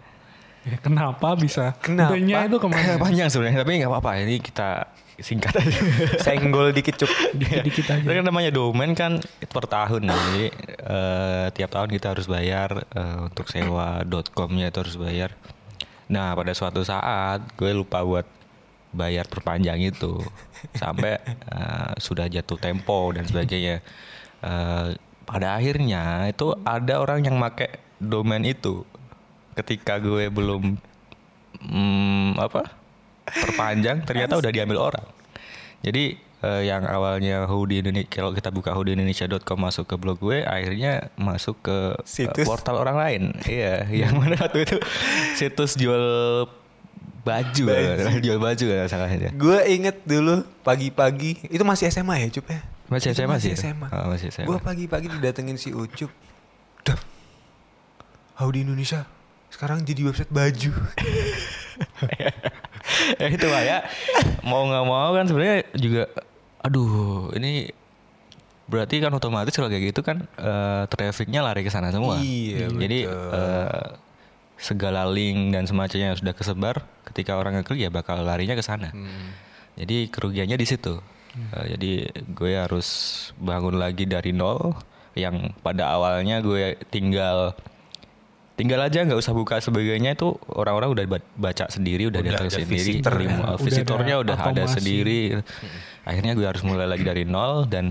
ya 0.65 0.77
kenapa 0.81 1.37
bisa? 1.37 1.77
Kenapa? 1.85 2.17
Itu 2.17 2.57
ke 2.57 2.69
mana? 2.71 2.97
Panjang 3.05 3.29
sebenarnya 3.29 3.61
tapi 3.67 3.83
nggak 3.83 3.91
apa-apa 3.93 4.11
ini 4.25 4.41
kita 4.41 4.89
singkat 5.21 5.55
aja. 5.55 5.81
Senggol 6.27 6.75
dikit 6.75 6.99
cuk. 6.99 7.11
Dikit-dikit 7.39 7.87
aja. 7.91 8.03
Itu 8.03 8.13
kan 8.13 8.25
namanya 8.27 8.51
domain 8.51 8.93
kan 8.99 9.23
per 9.51 9.65
tahun 9.71 10.11
ya. 10.11 10.17
Jadi 10.17 10.45
eh, 10.81 11.47
tiap 11.55 11.71
tahun 11.71 11.91
kita 11.95 12.17
harus 12.17 12.27
bayar 12.27 12.87
eh, 12.91 13.17
untuk 13.31 13.47
sewa 13.47 14.03
.com-nya 14.35 14.71
itu 14.71 14.79
harus 14.83 14.97
bayar. 14.99 15.31
Nah, 16.11 16.35
pada 16.35 16.53
suatu 16.53 16.83
saat 16.83 17.43
gue 17.55 17.71
lupa 17.73 18.03
buat 18.03 18.27
bayar 18.95 19.27
perpanjang 19.27 19.83
itu 19.83 20.23
sampai 20.81 21.19
eh, 21.29 21.93
sudah 21.99 22.27
jatuh 22.27 22.59
tempo 22.59 23.15
dan 23.15 23.27
sebagainya. 23.27 23.83
Eh, 24.43 24.89
pada 25.25 25.57
akhirnya 25.57 26.29
itu 26.29 26.53
ada 26.69 27.01
orang 27.01 27.25
yang 27.25 27.37
make 27.41 27.81
domain 27.97 28.45
itu 28.45 28.85
ketika 29.57 29.97
gue 29.97 30.29
belum 30.29 30.77
hmm, 31.65 32.37
apa 32.37 32.84
perpanjang 33.25 34.05
ternyata 34.05 34.37
udah 34.37 34.51
diambil 34.53 34.93
orang. 34.93 35.07
Jadi 35.85 36.17
eh, 36.41 36.63
yang 36.65 36.85
awalnya 36.85 37.45
Hoodie 37.45 37.81
Indonesia 37.81 38.09
kalau 38.09 38.33
kita 38.33 38.49
buka 38.49 38.73
hoodieIndonesia.com 38.73 39.59
masuk 39.61 39.85
ke 39.85 39.97
blog 39.97 40.17
gue 40.21 40.45
akhirnya 40.45 41.13
masuk 41.17 41.61
ke 41.61 41.77
eh, 41.93 42.05
Situs. 42.05 42.45
portal 42.45 42.81
orang 42.81 42.97
lain. 42.97 43.23
iya, 43.45 43.85
yang 43.89 44.17
mana 44.17 44.37
waktu 44.41 44.65
itu 44.65 44.77
situs 45.37 45.77
jual 45.77 46.01
baju, 47.25 47.65
Baju. 47.65 48.21
jual 48.21 48.37
baju 48.37 48.65
kan 48.69 48.89
salahnya. 48.89 49.33
Gue 49.33 49.57
inget 49.73 50.05
dulu 50.05 50.45
pagi-pagi 50.61 51.49
itu 51.49 51.65
masih 51.65 51.89
SMA 51.89 52.21
ya 52.21 52.29
Cup 52.29 52.49
ya? 52.53 52.61
Masih 52.93 53.17
SMA 53.17 53.41
masih 53.41 53.57
sih. 53.57 53.65
SMA. 53.65 53.89
Oh, 53.89 54.13
masih 54.13 54.29
SMA. 54.29 54.45
Gue 54.45 54.61
pagi-pagi 54.61 55.09
didatengin 55.09 55.57
si 55.57 55.73
Ucup. 55.73 56.13
Dap. 56.85 57.01
Howdy 58.37 58.69
Indonesia. 58.69 59.09
Sekarang 59.49 59.81
jadi 59.81 60.05
website 60.05 60.29
baju. 60.29 60.73
ya 63.21 63.29
itu 63.37 63.47
lah 63.49 63.63
ya. 63.63 63.79
Mau 64.45 64.69
nggak 64.69 64.85
mau 64.87 65.11
kan 65.17 65.25
sebenarnya 65.29 65.65
juga 65.77 66.09
aduh, 66.65 67.29
ini 67.37 67.69
berarti 68.65 68.97
kan 68.97 69.13
otomatis 69.13 69.53
kalau 69.53 69.69
kayak 69.69 69.93
gitu 69.93 70.01
kan 70.01 70.25
eh, 70.41 70.83
trafficnya 70.89 71.45
lari 71.45 71.61
ke 71.65 71.71
sana 71.73 71.93
semua. 71.93 72.17
Iya, 72.21 72.73
Jadi 72.73 72.99
betul. 73.05 73.31
eh, 73.37 73.87
segala 74.57 75.05
link 75.11 75.53
dan 75.53 75.69
semacamnya 75.69 76.15
yang 76.15 76.19
sudah 76.19 76.33
kesebar 76.33 76.81
ketika 77.13 77.37
orang 77.37 77.61
ngeklik 77.61 77.85
ya 77.85 77.91
bakal 77.93 78.17
larinya 78.25 78.57
ke 78.57 78.65
sana. 78.65 78.89
Hmm. 78.95 79.37
Jadi 79.77 80.09
kerugiannya 80.09 80.57
di 80.57 80.67
situ. 80.67 80.97
Eh, 81.35 81.77
jadi 81.77 81.93
gue 82.31 82.53
harus 82.55 82.89
bangun 83.37 83.77
lagi 83.77 84.07
dari 84.07 84.31
nol 84.33 84.73
yang 85.15 85.55
pada 85.63 85.95
awalnya 85.95 86.43
gue 86.43 86.79
tinggal 86.91 87.55
tinggal 88.55 88.79
aja 88.79 89.03
nggak 89.03 89.19
usah 89.19 89.35
buka 89.35 89.59
sebagainya 89.59 90.15
itu 90.15 90.31
orang-orang 90.47 90.95
udah 90.95 91.05
ba- 91.11 91.31
baca 91.35 91.67
sendiri 91.67 92.07
udah, 92.07 92.23
Udah 92.23 92.31
datang 92.39 92.47
ada 92.47 92.57
sendiri 92.63 92.79
visitor 92.79 93.15
ya. 93.19 93.27
Udah 93.35 93.59
visitornya 93.59 94.15
ada 94.15 94.23
udah 94.23 94.37
ada 94.39 94.65
sendiri 94.71 95.21
akhirnya 96.07 96.33
gue 96.39 96.47
harus 96.47 96.63
mulai 96.63 96.87
lagi 96.87 97.03
dari 97.03 97.27
nol 97.27 97.67
dan 97.67 97.91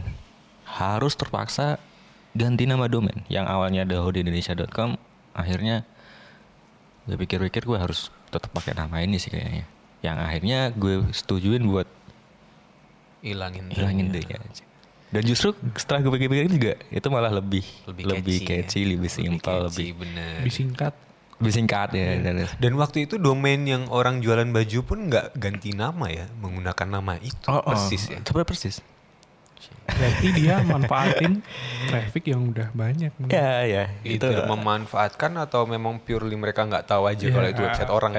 harus 0.63 1.13
terpaksa 1.19 1.77
ganti 2.31 2.63
nama 2.63 2.87
domain 2.87 3.21
yang 3.27 3.43
awalnya 3.45 3.83
dahodindonesia.com 3.83 4.95
akhirnya 5.35 5.83
gue 7.05 7.19
pikir-pikir 7.19 7.67
gue 7.67 7.77
harus 7.77 8.07
tetap 8.31 8.49
pakai 8.55 8.73
nama 8.73 9.03
ini 9.03 9.19
sih 9.19 9.29
kayaknya 9.29 9.67
yang 9.99 10.17
akhirnya 10.17 10.71
gue 10.71 11.11
setujuin 11.11 11.63
buat 11.67 11.85
Hilangin. 13.23 13.71
hilangin 13.71 14.11
deh 14.11 14.19
ya 14.19 14.35
aja. 14.35 14.63
Dan 15.13 15.21
justru 15.23 15.49
setelah 15.73 16.01
gue 16.01 16.11
pikir-pikir 16.11 16.45
juga 16.49 16.73
itu 16.89 17.07
malah 17.07 17.29
lebih 17.29 17.61
Lebih 17.85 18.03
lebih, 18.09 18.33
catchy 18.33 18.41
ya. 18.41 18.47
catchy, 18.59 18.81
lebih 18.83 19.07
simpel, 19.07 19.59
catchy, 19.63 19.77
lebih 19.85 19.89
bener. 20.01 20.33
Lebih 20.41 20.53
singkat. 20.53 20.93
lebih 21.37 21.53
singkat 21.53 21.89
ya. 21.91 22.07
Dan, 22.17 22.35
Dan 22.55 22.73
waktu 22.75 23.03
itu 23.03 23.15
domain 23.17 23.61
yang 23.61 23.85
orang 23.87 24.19
jualan 24.19 24.47
baju 24.47 24.79
pun 24.81 24.99
nggak 25.05 25.35
ganti 25.35 25.69
nama 25.71 26.07
ya, 26.07 26.25
menggunakan 26.33 26.87
nama 26.89 27.19
itu 27.19 27.45
Oh, 27.45 27.59
oh, 27.59 27.67
persis 27.67 28.07
ya. 28.07 28.17
Sebenarnya 28.17 28.47
persis. 28.47 28.75
Berarti 29.83 30.27
dia 30.31 30.63
manfaatin 30.63 31.43
traffic 31.85 32.23
yang 32.25 32.47
udah 32.47 32.71
banyak. 32.71 33.11
Ya 33.27 33.63
ya 33.63 33.83
Itu, 34.01 34.23
itu. 34.23 34.41
memanfaatkan 34.41 35.35
atau 35.37 35.63
memang 35.65 35.99
purely 35.99 36.33
mereka 36.33 36.63
nggak 36.63 36.83
tahu 36.85 37.03
aja 37.05 37.19
Iya. 37.21 37.35
kalau 37.35 37.47
itu 37.49 37.61
website 37.61 37.91
orang. 37.97 38.11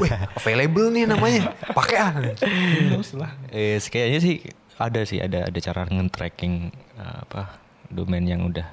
Wih, 0.00 0.08
available 0.34 0.88
nih 0.88 1.04
namanya, 1.04 1.42
pakai 1.70 1.96
ah. 1.98 2.12
Terus 2.34 3.12
lah. 3.12 3.36
Eh, 3.48 3.76
kayaknya 3.78 4.18
sih 4.18 4.36
ada 4.78 5.00
sih 5.06 5.22
ada 5.22 5.46
ada 5.46 5.58
cara 5.62 5.86
nge-tracking 5.86 6.54
eh, 6.98 7.16
apa 7.26 7.58
domain 7.90 8.24
yang 8.24 8.46
udah 8.48 8.66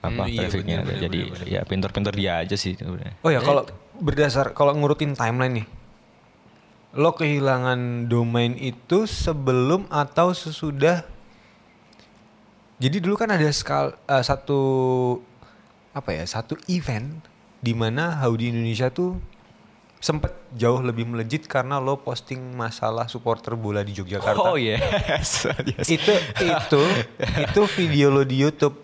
apa 0.00 0.22
Hmm, 0.24 0.32
iya, 0.32 0.38
trafficnya 0.48 0.76
bener, 0.80 0.84
ada. 0.84 0.92
bener, 0.96 1.02
jadi 1.04 1.18
bener, 1.20 1.32
bener. 1.36 1.46
ya 1.48 1.60
pinter-pinter 1.68 2.12
dia 2.16 2.32
aja 2.40 2.56
sih 2.56 2.72
sebenarnya. 2.72 3.14
Oh 3.20 3.28
ya 3.28 3.40
kalau 3.44 3.68
berdasar 4.00 4.56
kalau 4.56 4.72
ngurutin 4.72 5.12
timeline 5.12 5.60
nih, 5.60 5.66
lo 6.96 7.12
kehilangan 7.12 8.08
domain 8.08 8.56
itu 8.56 9.04
sebelum 9.04 9.84
atau 9.92 10.32
sesudah? 10.32 11.04
Jadi 12.80 12.96
dulu 12.96 13.20
kan 13.20 13.28
ada 13.28 13.44
skal, 13.52 13.92
eh, 14.08 14.24
satu 14.24 14.60
apa 15.92 16.16
ya 16.16 16.24
satu 16.24 16.56
event 16.72 17.20
di 17.60 17.76
mana 17.76 18.24
Howdy 18.24 18.56
Indonesia 18.56 18.88
tuh 18.88 19.20
sempet 20.00 20.32
jauh 20.50 20.80
lebih 20.80 21.04
melejit 21.04 21.44
karena 21.44 21.76
lo 21.76 22.00
posting 22.00 22.40
masalah 22.56 23.04
supporter 23.06 23.52
bola 23.52 23.84
di 23.84 23.92
Yogyakarta. 23.92 24.40
Oh 24.42 24.56
yes, 24.56 25.44
yes. 25.70 25.86
Itu 25.86 26.14
itu 26.40 26.82
itu 27.44 27.60
video 27.76 28.08
lo 28.08 28.24
di 28.24 28.40
YouTube. 28.40 28.80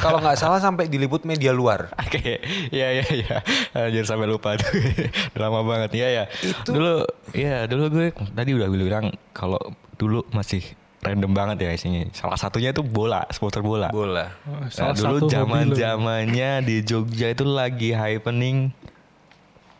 Kalau 0.00 0.18
nggak 0.18 0.34
salah 0.34 0.58
sampai 0.58 0.88
diliput 0.88 1.22
media 1.22 1.52
luar. 1.52 1.92
Oke, 1.94 2.40
ya 2.72 2.88
ya 2.90 3.04
ya. 3.04 3.36
Anjir 3.76 4.08
sampai 4.08 4.24
lupa 4.24 4.56
tuh. 4.56 4.72
Lama 5.38 5.60
banget 5.62 5.92
ya 5.94 6.08
ya. 6.08 6.24
Itu- 6.40 6.72
dulu 6.72 7.04
ya 7.30 7.68
dulu 7.68 7.84
gue 7.92 8.06
tadi 8.32 8.56
udah 8.56 8.66
bilang 8.66 9.12
kalau 9.30 9.60
dulu 10.00 10.24
masih 10.32 10.64
random 11.04 11.36
banget 11.36 11.68
ya 11.68 11.70
isinya. 11.76 12.08
Salah 12.16 12.40
satunya 12.40 12.72
itu 12.72 12.80
bola, 12.80 13.28
supporter 13.28 13.60
bola. 13.60 13.92
Bola. 13.92 14.32
Oh, 14.48 14.64
Nah, 14.64 14.70
salah 14.72 14.96
dulu 14.96 15.28
zaman 15.28 15.76
zamannya 15.76 16.64
di 16.64 16.80
Jogja 16.80 17.28
itu 17.28 17.44
lagi 17.44 17.92
happening 17.92 18.72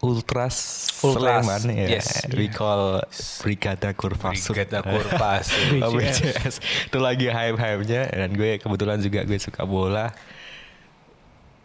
Ultras, 0.03 0.91
Ultras, 1.01 1.47
Sleman 1.47 1.63
ya. 1.79 1.87
yes. 1.97 2.27
We 2.29 2.51
call 2.51 3.07
Brigada 3.39 3.95
Kurvasut. 3.95 4.51
Brigada 4.51 4.83
Kurvasut. 4.83 5.79
Oh, 5.87 5.95
BCS. 5.95 6.19
BCS. 6.35 6.55
Itu 6.91 6.99
lagi 6.99 7.31
hype-hype-nya 7.31 8.11
dan 8.11 8.35
gue 8.35 8.59
kebetulan 8.59 8.99
juga 8.99 9.23
gue 9.23 9.39
suka 9.39 9.63
bola. 9.63 10.11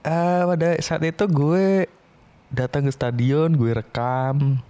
Eh 0.05 0.41
pada 0.45 0.77
saat 0.79 1.01
itu 1.01 1.25
gue 1.25 1.89
datang 2.47 2.85
ke 2.85 2.93
stadion, 2.93 3.49
gue 3.51 3.73
rekam 3.73 4.61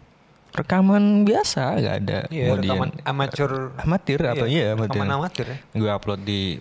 rekaman 0.55 1.21
biasa, 1.21 1.77
nggak 1.77 1.95
ada. 2.01 2.19
Iya, 2.31 2.45
Kemudian- 2.49 2.63
rekaman 2.71 2.89
amatir. 3.03 3.49
amatir 3.77 4.19
atau 4.23 4.47
iya 4.47 4.73
amatir. 4.73 4.95
Rekaman 4.95 5.11
amatir 5.13 5.45
ya. 5.45 5.57
Gue 5.75 5.91
upload 5.91 6.21
di 6.23 6.57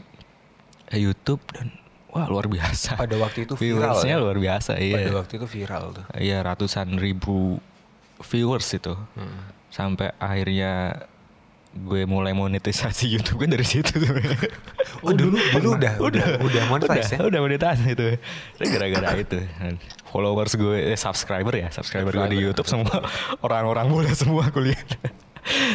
YouTube 0.90 1.40
dan 1.54 1.70
wah 2.10 2.26
luar 2.26 2.46
biasa. 2.46 2.96
Pada 2.96 3.16
waktu 3.16 3.44
itu 3.44 3.54
viral 3.54 3.94
Viewersnya 3.96 4.14
ya. 4.14 4.22
luar 4.22 4.36
biasa, 4.36 4.72
iya. 4.78 4.96
Pada 4.98 5.12
waktu 5.18 5.32
itu 5.36 5.46
viral 5.46 5.84
tuh. 5.92 6.04
Iya 6.14 6.38
ratusan 6.42 6.94
ribu 6.96 7.58
viewers 8.22 8.68
itu. 8.72 8.94
Hmm. 9.14 9.52
Sampai 9.68 10.14
akhirnya 10.16 11.04
gue 11.76 12.08
mulai 12.08 12.32
monetisasi 12.32 13.04
YouTube 13.20 13.44
kan 13.44 13.50
dari 13.52 13.66
situ 13.66 13.92
sebenarnya. 13.92 14.38
Oh 15.04 15.12
dulu 15.12 15.36
dulu 15.36 15.76
udah 15.76 16.00
udah 16.00 16.26
udah 16.40 16.62
monetize 16.72 17.12
ya. 17.12 17.20
udah, 17.20 17.28
udah 17.28 17.40
monetisasi 17.44 17.92
itu. 17.92 18.06
Gara-gara 18.56 19.12
itu. 19.28 19.38
Followers 20.08 20.56
gue, 20.56 20.88
eh, 20.88 20.96
subscriber 20.96 21.52
ya, 21.52 21.68
subscriber 21.68 22.16
gue 22.16 22.32
di. 22.32 22.38
YouTube 22.40 22.64
semua 22.64 23.04
orang-orang 23.44 23.92
bola 23.92 24.12
semua 24.16 24.48
kuliah. 24.48 24.80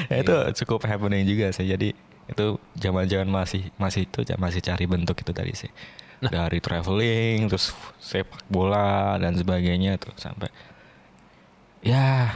ya, 0.09 0.25
itu 0.25 0.33
Iya. 0.33 0.57
cukup 0.57 0.89
happening 0.89 1.21
juga 1.23 1.53
sih. 1.53 1.69
Jadi 1.69 1.93
itu 2.25 2.45
zaman-zaman 2.75 3.29
masih 3.29 3.69
masih 3.77 4.09
itu 4.09 4.25
masih 4.41 4.59
cari 4.65 4.89
bentuk 4.89 5.21
itu 5.21 5.31
tadi 5.31 5.53
sih. 5.53 5.69
Nah. 6.21 6.29
Dari 6.29 6.61
traveling, 6.61 7.49
terus 7.49 7.73
sepak 7.97 8.45
bola 8.45 9.17
dan 9.17 9.33
sebagainya 9.33 9.97
tuh 9.97 10.13
sampai 10.15 10.53
ya 11.81 12.29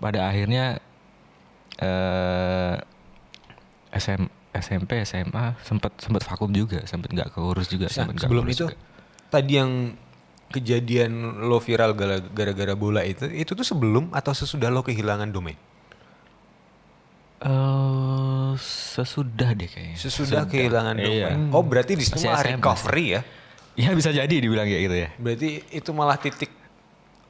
pada 0.00 0.24
akhirnya 0.24 0.80
eh 1.76 2.74
SM, 3.92 4.24
SMP 4.56 5.04
SMA 5.04 5.52
sempat 5.60 5.92
sempat 6.00 6.24
vakum 6.24 6.48
juga 6.48 6.80
sempat 6.84 7.12
nggak 7.12 7.36
keurus 7.36 7.68
juga 7.68 7.92
Nah, 7.92 8.08
sempat 8.08 8.24
sebelum 8.24 8.44
itu 8.48 8.64
juga. 8.64 8.76
tadi 9.28 9.52
yang 9.60 9.72
kejadian 10.48 11.12
lo 11.44 11.60
viral 11.60 11.92
gara- 11.92 12.24
gara-gara 12.24 12.72
bola 12.72 13.04
itu 13.04 13.28
itu 13.28 13.52
tuh 13.52 13.64
sebelum 13.64 14.08
atau 14.12 14.32
sesudah 14.32 14.68
lo 14.68 14.80
kehilangan 14.80 15.28
domain? 15.28 15.60
Eh, 17.42 18.50
sesudah 18.92 19.50
deh 19.50 19.66
kayaknya 19.66 19.96
Sesudah 19.96 20.44
kehilangan 20.44 20.94
Iya. 20.96 21.34
domain. 21.34 21.50
Oh 21.50 21.62
berarti 21.62 21.92
di 21.94 22.02
situ 22.02 22.16
Masih 22.16 22.28
malah 22.28 22.40
SMP. 22.40 22.50
recovery 22.54 23.06
ya? 23.08 23.20
ya 23.82 23.90
bisa 23.92 24.10
jadi 24.10 24.30
dibilang 24.30 24.62
kayak 24.62 24.82
gitu 24.82 24.96
ya 24.96 25.08
Berarti 25.16 25.48
itu 25.68 25.90
malah 25.90 26.16
titik. 26.16 26.50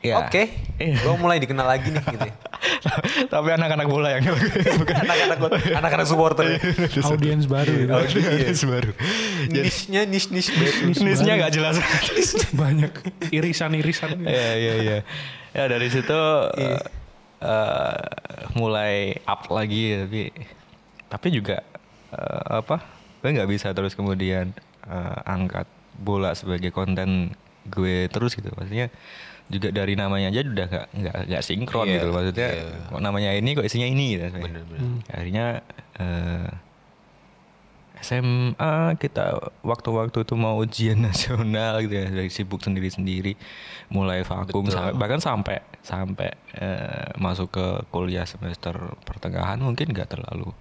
Iya. 0.02 0.19
Oke, 0.19 0.50
Iya. 0.76 0.99
gue 0.99 1.14
mulai 1.14 1.38
dikenal 1.38 1.62
lagi 1.64 1.88
nih 1.88 2.02
gitu. 2.02 2.26
ya. 2.26 2.35
tapi 3.33 3.49
anak-anak 3.49 3.87
bola 3.87 4.11
yang 4.11 4.26
bukan 4.83 4.95
Anak-anak 4.99 5.38
anak-anak 5.78 6.07
supporter. 6.07 6.59
Audiens 7.00 7.47
baru 7.47 7.73
itu. 7.73 7.92
audiens 8.19 8.61
baru 8.66 8.90
Niche-nya 9.47 10.02
niche-niche 10.04 10.50
baru. 10.52 10.78
Niche 10.90 11.00
nisnya 11.00 11.35
nggak 11.38 11.52
jelas 11.54 11.78
Banyak 12.52 12.92
irisan-irisan. 13.31 14.26
Iya 14.26 14.50
iya 14.59 14.75
iya. 14.76 14.99
Ya 15.54 15.64
dari 15.71 15.87
situ 15.87 16.19
Eh, 17.42 17.99
mulai 18.54 19.18
up 19.26 19.50
lagi 19.50 19.99
tapi 20.06 20.20
tapi 21.11 21.26
juga 21.34 21.58
eh, 22.14 22.44
apa? 22.62 22.78
Gue 23.18 23.34
nggak 23.34 23.50
bisa 23.50 23.75
terus 23.75 23.99
kemudian 23.99 24.54
eh, 24.87 25.18
angkat 25.26 25.66
bola 25.99 26.38
sebagai 26.38 26.70
konten 26.70 27.34
gue 27.66 28.06
terus 28.14 28.38
gitu. 28.38 28.46
Maksudnya 28.54 28.94
juga 29.50 29.75
dari 29.75 29.99
namanya 29.99 30.30
aja 30.32 30.46
udah 30.46 30.66
gak 30.70 30.87
nggak 30.96 31.16
nggak 31.28 31.42
sinkron 31.44 31.84
Iya, 31.84 31.99
gitu 31.99 32.08
maksudnya 32.14 32.49
iya. 32.56 32.88
kok 32.88 33.02
namanya 33.02 33.30
ini 33.37 33.50
kok 33.58 33.66
isinya 33.66 33.88
ini 33.90 34.06
gitu. 34.16 34.25
Bener-bener. 34.32 34.80
Hmm. 34.80 34.99
akhirnya 35.11 35.46
eh, 35.99 36.49
SMA 38.02 38.99
kita 38.99 39.38
waktu-waktu 39.62 40.26
itu 40.26 40.34
mau 40.34 40.58
ujian 40.58 40.99
nasional 41.08 41.82
gitu 41.87 41.94
ya 41.94 42.06
dari 42.11 42.30
sibuk 42.30 42.62
sendiri-sendiri 42.62 43.38
mulai 43.94 44.26
vakum 44.26 44.66
Betul. 44.66 44.75
sampai 44.75 44.94
bahkan 44.99 45.20
sampai 45.22 45.62
sampai 45.82 46.30
eh, 46.54 47.10
masuk 47.18 47.50
ke 47.50 47.66
kuliah 47.90 48.22
semester 48.22 48.94
pertengahan 49.02 49.58
mungkin 49.58 49.90
nggak 49.90 50.14
terlalu 50.14 50.54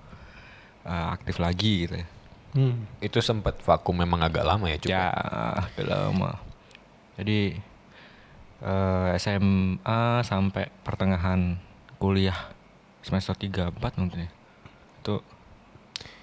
eh, 0.85 1.07
aktif 1.13 1.37
lagi 1.37 1.85
gitu 1.87 1.95
ya. 2.01 2.07
Hmm. 2.51 2.83
Itu 2.99 3.23
sempat 3.23 3.63
vakum 3.63 3.95
memang 3.95 4.19
agak 4.27 4.43
lama 4.43 4.67
ya 4.67 4.77
cukup. 4.81 4.91
ya 4.91 5.05
agak 5.69 5.87
lama. 5.87 6.41
Jadi 7.21 7.55
eh, 8.65 9.09
SMA 9.21 10.01
sampai 10.25 10.73
pertengahan 10.81 11.61
kuliah 12.01 12.37
semester 13.05 13.37
3 13.37 13.77
4 13.77 14.01
mungkin 14.01 14.25
ya. 14.25 14.31
Itu. 15.05 15.21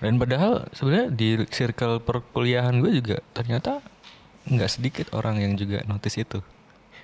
Dan 0.03 0.19
padahal 0.19 0.67
sebenarnya 0.75 1.15
di 1.15 1.39
circle 1.51 2.03
perkuliahan 2.03 2.83
gue 2.83 2.99
juga 2.99 3.23
ternyata 3.31 3.79
nggak 4.49 4.71
sedikit 4.71 5.07
orang 5.15 5.39
yang 5.39 5.55
juga 5.55 5.87
notice 5.87 6.19
itu 6.19 6.43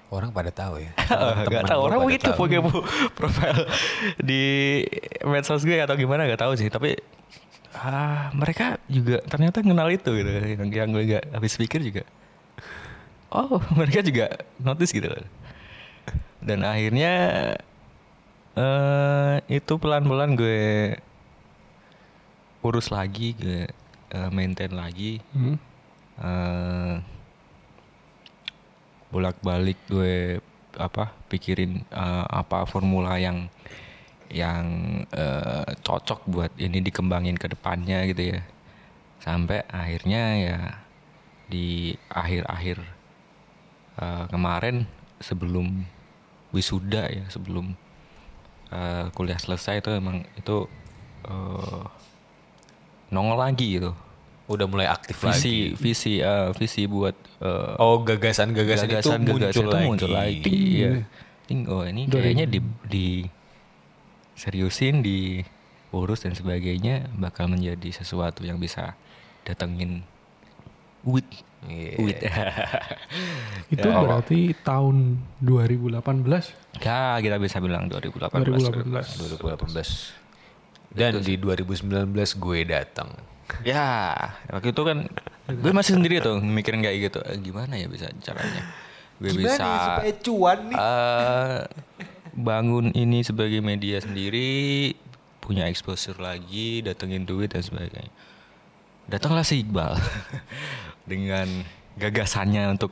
Orang 0.09 0.31
pada 0.31 0.49
tahu 0.49 0.79
ya. 0.79 0.93
Gak 0.99 1.09
Teman-teman 1.49 1.65
tahu 1.67 1.81
orang 1.81 2.01
begitu 2.05 2.29
tahu. 2.29 2.37
pokoknya 2.39 2.61
bu 2.63 2.73
profil 3.19 3.57
di 4.21 4.45
medsos 5.23 5.63
gue 5.63 5.77
atau 5.77 5.95
gimana 5.95 6.25
gak 6.25 6.41
tahu 6.41 6.55
sih 6.55 6.69
tapi 6.69 6.97
ah 7.75 8.31
mereka 8.31 8.79
juga 8.87 9.19
ternyata 9.27 9.59
kenal 9.59 9.91
itu 9.91 10.07
gitu 10.07 10.31
yang, 10.31 10.71
yang 10.71 10.89
gue 10.95 11.05
gak 11.11 11.25
habis 11.35 11.59
pikir 11.59 11.83
juga 11.83 12.07
oh 13.35 13.59
mereka 13.79 13.99
juga 14.01 14.31
notice 14.57 14.95
gitu 14.95 15.11
dan 16.39 16.63
akhirnya 16.63 17.13
eh 18.55 19.37
itu 19.51 19.75
pelan-pelan 19.75 20.39
gue 20.39 20.95
urus 22.63 22.95
lagi 22.95 23.35
gue 23.35 23.67
eh, 24.15 24.31
maintain 24.31 24.71
lagi 24.71 25.19
Hmm. 25.35 25.59
eh 26.23 26.95
bolak-balik 29.15 29.79
gue 29.87 30.43
apa 30.75 31.15
pikirin 31.31 31.87
eh, 31.87 32.27
apa 32.27 32.67
formula 32.67 33.15
yang 33.15 33.47
yang 34.27 34.67
eh, 35.15 35.71
cocok 35.87 36.27
buat 36.27 36.51
ini 36.59 36.83
dikembangin 36.83 37.39
ke 37.39 37.47
depannya 37.47 38.03
gitu 38.11 38.35
ya. 38.35 38.43
Sampai 39.23 39.63
akhirnya 39.71 40.23
ya 40.43 40.59
di 41.47 41.95
akhir-akhir 42.11 42.83
eh, 44.03 44.25
kemarin 44.35 44.91
sebelum 45.23 45.87
wisuda 46.51 47.07
ya 47.07 47.25
sebelum 47.31 47.79
eh, 48.75 49.07
kuliah 49.15 49.39
selesai 49.39 49.79
itu 49.79 49.91
emang 49.95 50.27
itu 50.35 50.67
eh, 51.31 51.85
nongol 53.15 53.39
lagi 53.39 53.79
gitu 53.79 53.95
Udah 54.45 54.67
mulai 54.67 54.85
aktif 54.85 55.17
visi 55.19 55.73
lagi. 55.73 55.79
visi 55.79 56.13
eh, 56.19 56.49
visi 56.53 56.85
buat 56.85 57.17
eh, 57.41 57.75
Oh 57.79 58.01
gagasan-gagasan 58.01 58.87
itu 58.87 58.95
gagasan- 58.95 59.21
muncul 59.23 59.39
gagasan 59.41 59.57
itu 59.57 59.71
lagi. 59.71 59.87
muncul 59.87 60.11
lagi. 60.11 60.41
Ting. 60.43 60.61
Iya. 60.71 60.91
Ting, 61.45 61.61
oh 61.67 61.83
ini 61.83 62.03
Dari- 62.05 62.23
kayaknya 62.23 62.47
di 62.47 62.59
di 62.85 63.07
seriusin, 64.35 65.01
diurus 65.01 66.21
dan 66.21 66.33
sebagainya 66.33 67.09
bakal 67.15 67.47
menjadi 67.47 67.89
sesuatu 67.95 68.43
yang 68.43 68.59
bisa 68.59 68.97
datengin 69.43 70.03
wit 71.03 71.25
Iya. 71.65 71.97
wit. 71.99 72.19
Itu 73.73 73.87
Ya. 73.87 73.97
berarti 73.99 74.53
tahun 74.59 75.17
2018. 75.41 76.53
ya 76.79 77.17
kita 77.17 77.37
bisa 77.39 77.57
bilang 77.59 77.89
2018. 77.89 78.45
2018. 78.45 79.09
2018. 79.41 80.13
Dan 80.93 81.19
di 81.19 81.35
2019 81.35 82.13
gue 82.35 82.59
datang. 82.63 83.09
Ya, 83.63 83.89
waktu 84.49 84.73
itu 84.73 84.83
kan 84.83 84.99
gue 85.47 85.73
masih 85.73 86.01
sendiri 86.01 86.21
tuh 86.21 86.41
mikirin 86.41 86.81
kayak 86.81 87.13
gitu. 87.13 87.21
Eh, 87.25 87.37
gimana 87.41 87.77
ya 87.77 87.87
bisa 87.87 88.09
caranya? 88.25 88.63
Gue 89.21 89.31
Gimana 89.31 89.45
bisa 89.47 89.65
ya 89.65 89.79
supaya 89.85 90.13
cuan 90.25 90.59
nih? 90.73 90.77
eh, 90.77 91.59
bangun 92.35 92.87
ini 92.97 93.23
sebagai 93.23 93.61
media 93.61 94.01
sendiri, 94.03 94.93
punya 95.39 95.69
exposure 95.69 96.19
lagi, 96.19 96.83
datengin 96.83 97.23
duit 97.23 97.53
dan 97.53 97.63
sebagainya. 97.63 98.11
Datanglah 99.07 99.45
si 99.45 99.61
Iqbal 99.61 100.01
dengan 101.11 101.47
gagasannya 102.01 102.75
untuk 102.75 102.91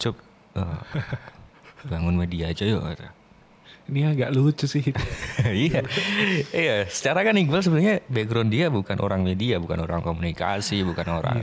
cup 0.00 0.16
eh, 0.56 0.80
bangun 1.86 2.16
media 2.16 2.50
aja 2.50 2.64
yuk. 2.64 2.82
Ini 3.88 4.12
agak 4.12 4.36
lucu 4.36 4.68
sih. 4.68 4.84
iya, 5.48 5.80
iya. 6.52 6.84
Secara 6.84 7.24
kan 7.24 7.40
Iqbal 7.40 7.64
sebenarnya 7.64 8.04
background 8.04 8.52
dia 8.52 8.68
bukan 8.68 9.00
orang 9.00 9.24
media, 9.24 9.56
bukan 9.56 9.80
orang 9.80 10.04
komunikasi, 10.04 10.84
bukan 10.84 11.08
orang 11.08 11.40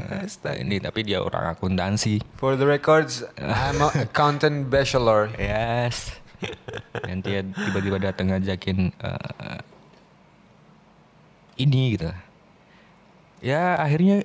ini, 0.62 0.78
tapi 0.78 1.02
dia 1.02 1.26
orang 1.26 1.58
akuntansi. 1.58 2.22
For 2.38 2.54
the 2.54 2.70
records, 2.70 3.26
I'm 3.42 3.82
a 3.82 3.90
accountant 4.06 4.70
bachelor. 4.70 5.34
Yes. 5.42 6.14
Dan 7.10 7.26
dia 7.26 7.42
tiba-tiba 7.42 7.98
datang 7.98 8.30
ngajakin 8.30 8.94
eh, 8.94 9.60
ini 11.58 11.98
gitu. 11.98 12.14
Ya 13.42 13.74
akhirnya 13.82 14.22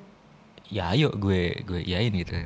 ya 0.69 0.93
ayo 0.93 1.09
gue 1.17 1.65
gue 1.65 1.81
yain 1.89 2.13
gitu. 2.21 2.37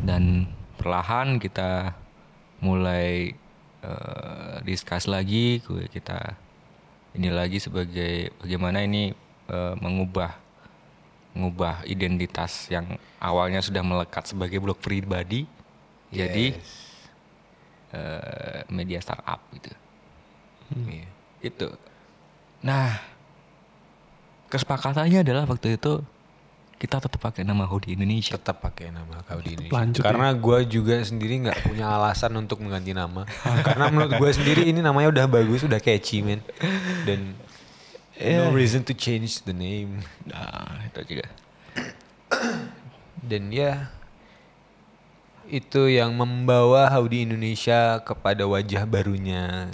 Dan 0.00 0.48
perlahan 0.80 1.36
kita 1.36 1.92
mulai 2.64 3.36
eh, 3.82 4.56
discuss 4.62 5.08
lagi, 5.08 5.60
kita 5.92 6.36
ini 7.16 7.32
lagi 7.32 7.58
sebagai 7.58 8.32
bagaimana 8.40 8.84
ini 8.84 9.12
eh, 9.48 9.74
mengubah 9.80 10.36
mengubah 11.36 11.84
identitas 11.84 12.72
yang 12.72 12.96
awalnya 13.20 13.60
sudah 13.60 13.84
melekat 13.84 14.24
sebagai 14.24 14.56
blog 14.56 14.80
pribadi 14.80 15.44
jadi 16.08 16.56
Yes. 16.56 16.72
eh, 17.92 18.60
media 18.72 19.00
startup 19.04 19.40
gitu. 19.52 19.68
Iya. 20.88 21.08
Itu. 21.44 21.68
Nah, 22.64 22.98
kesepakatannya 24.48 25.22
adalah 25.22 25.44
waktu 25.44 25.76
itu 25.76 26.00
kita 26.76 27.00
tetap 27.00 27.16
pakai 27.16 27.40
nama 27.40 27.64
Hoodie 27.64 27.96
Indonesia. 27.96 28.36
Tetap 28.36 28.60
pakai 28.60 28.92
nama 28.92 29.24
di 29.40 29.56
Indonesia. 29.56 29.76
Lanjut 29.80 30.02
Karena 30.04 30.28
gue 30.36 30.58
juga 30.68 30.96
sendiri 31.00 31.34
nggak 31.48 31.72
punya 31.72 31.88
alasan 31.88 32.36
untuk 32.36 32.60
mengganti 32.60 32.92
nama. 32.92 33.24
Karena 33.66 33.88
menurut 33.88 34.12
gue 34.20 34.30
sendiri 34.36 34.68
ini 34.68 34.84
namanya 34.84 35.08
udah 35.08 35.26
bagus, 35.26 35.64
udah 35.64 35.80
catchy 35.80 36.20
man. 36.20 36.44
Dan 37.08 37.32
no 38.20 38.52
reason 38.52 38.84
to 38.84 38.92
change 38.92 39.40
the 39.48 39.56
name. 39.56 40.04
Nah, 40.28 40.84
itu 40.84 41.16
juga. 41.16 41.26
Dan 43.24 43.48
ya 43.48 43.88
itu 45.48 45.88
yang 45.88 46.12
membawa 46.12 46.90
Howdy 46.90 47.24
Indonesia 47.24 48.02
kepada 48.02 48.44
wajah 48.44 48.84
barunya 48.84 49.70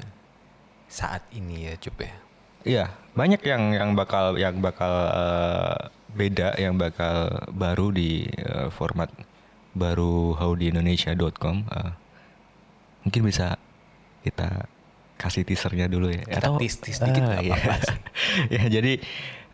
saat 0.87 1.25
ini 1.35 1.67
ya 1.67 1.75
Cup 1.81 1.99
ya. 1.99 2.15
Iya, 2.63 2.87
banyak 3.19 3.43
yang 3.43 3.75
yang 3.75 3.91
bakal 3.99 4.39
yang 4.39 4.63
bakal 4.63 4.93
eh, 5.11 5.91
beda, 6.13 6.57
yang 6.61 6.77
bakal 6.77 7.49
baru 7.53 7.93
di 7.93 8.27
eh, 8.29 8.69
format 8.73 9.09
baru 9.73 10.37
howdyindonesia.com. 10.37 11.57
Eh, 11.69 11.93
mungkin 13.05 13.23
bisa 13.27 13.57
kita 14.23 14.69
kasih 15.19 15.47
teasernya 15.47 15.87
dulu 15.87 16.11
ya. 16.11 16.23
Kita 16.27 16.55
tease-tease 16.59 17.01
dikit 17.07 17.23
nggak 17.23 17.43
iya. 17.43 17.55
apa-apa 17.55 17.75
sih. 17.83 17.99
ya, 18.59 18.63
jadi 18.69 18.93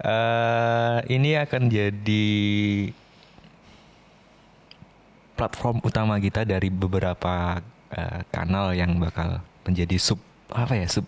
eh, 0.04 0.98
ini 1.12 1.30
akan 1.36 1.62
jadi 1.68 2.26
platform 5.38 5.78
utama 5.86 6.18
kita 6.18 6.42
dari 6.42 6.66
beberapa 6.68 7.62
eh, 7.94 8.20
kanal 8.34 8.74
yang 8.74 8.98
bakal 8.98 9.38
menjadi 9.62 9.94
sub 10.00 10.18
apa 10.50 10.74
ya 10.74 10.88
sub 10.88 11.06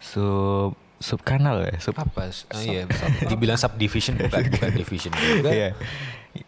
sub 0.00 0.72
sub 0.96 1.20
kanal 1.20 1.60
ya 1.60 1.76
sub 1.76 1.96
Apa? 1.96 2.32
Oh, 2.56 2.62
iya, 2.64 2.88
dibilang 3.30 3.60
subdivision 3.60 4.16
bukan 4.16 4.48
bukan 4.48 4.70
division 4.74 5.12
juga. 5.12 5.50
Iya. 5.56 5.70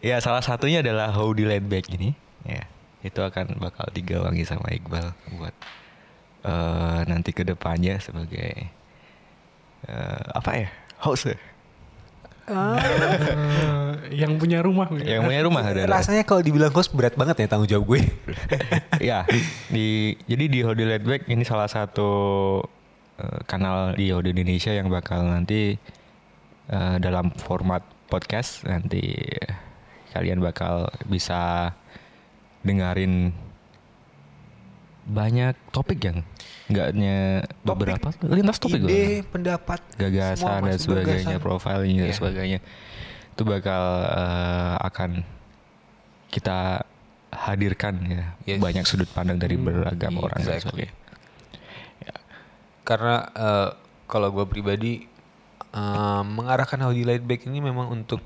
Ya 0.05 0.17
salah 0.21 0.45
satunya 0.45 0.85
adalah 0.85 1.09
Howdy 1.17 1.49
Laid 1.49 1.65
Back 1.65 1.89
ini. 1.89 2.13
Ya, 2.45 2.69
itu 3.01 3.21
akan 3.25 3.57
bakal 3.57 3.89
digawangi 3.89 4.45
sama 4.45 4.69
Iqbal 4.69 5.17
buat 5.41 5.57
eh 6.45 7.01
nanti 7.09 7.33
ke 7.33 7.41
depannya 7.43 7.97
sebagai 8.01 8.69
eh 9.89 10.25
apa 10.37 10.51
ya? 10.61 10.69
Host. 11.01 11.33
ya? 11.33 11.39
Eh, 12.49 13.93
yang 14.25 14.41
punya 14.41 14.65
rumah. 14.65 14.89
Yang 14.93 15.23
punya 15.29 15.41
rumah 15.45 15.63
ada. 15.65 15.85
Rasanya 15.85 16.25
kalau 16.25 16.41
dibilang 16.41 16.73
host 16.73 16.97
berat 16.97 17.13
banget 17.13 17.45
ya 17.45 17.47
tanggung 17.49 17.69
jawab 17.69 17.85
gue. 17.97 18.01
ya, 19.09 19.29
di 19.69 20.17
jadi 20.25 20.45
di 20.49 20.59
Howdy 20.65 20.85
Laid 20.89 21.05
Back 21.05 21.23
ini 21.29 21.45
salah 21.45 21.69
satu 21.69 22.09
eh, 23.19 23.41
kanal 23.45 23.95
di 23.95 24.11
Howdy 24.11 24.31
Indonesia 24.33 24.73
yang 24.73 24.89
bakal 24.89 25.27
nanti 25.27 25.75
eh, 26.69 26.97
dalam 26.99 27.31
format 27.35 27.83
podcast 28.09 28.65
nanti 28.65 29.15
kalian 30.11 30.41
bakal 30.41 30.89
bisa 31.05 31.71
dengerin 32.65 33.31
banyak 35.09 35.57
topik 35.73 36.05
yang 36.05 36.21
enggaknya 36.69 37.41
beberapa 37.65 38.13
lintas 38.29 38.61
topik 38.61 38.85
ide, 38.85 39.25
pendapat, 39.25 39.81
gagasan 39.97 40.69
dan 40.69 40.77
sebagainya, 40.77 41.37
gagasan. 41.37 41.41
profilnya 41.41 42.01
dan 42.05 42.11
Iya. 42.13 42.17
sebagainya. 42.17 42.59
Itu 43.33 43.43
bakal 43.49 43.83
eh, 44.05 44.75
akan 44.85 45.11
kita 46.29 46.85
hadirkan 47.33 47.95
ya 48.05 48.25
Yes. 48.45 48.61
banyak 48.61 48.85
sudut 48.85 49.09
pandang 49.09 49.41
dari 49.41 49.57
beragam 49.57 50.13
Iya, 50.13 50.21
orang 50.21 50.41
dan 50.45 50.49
exactly. 50.61 50.89
sebagainya. 50.89 51.08
Karena 52.89 53.29
eh, 53.37 53.69
kalau 54.09 54.33
gue 54.33 54.49
pribadi 54.49 55.05
eh, 55.77 56.23
mengarahkan 56.25 56.81
Howdy 56.81 57.05
Laid 57.05 57.29
Back 57.29 57.45
ini 57.45 57.61
memang 57.61 57.93
untuk 57.93 58.25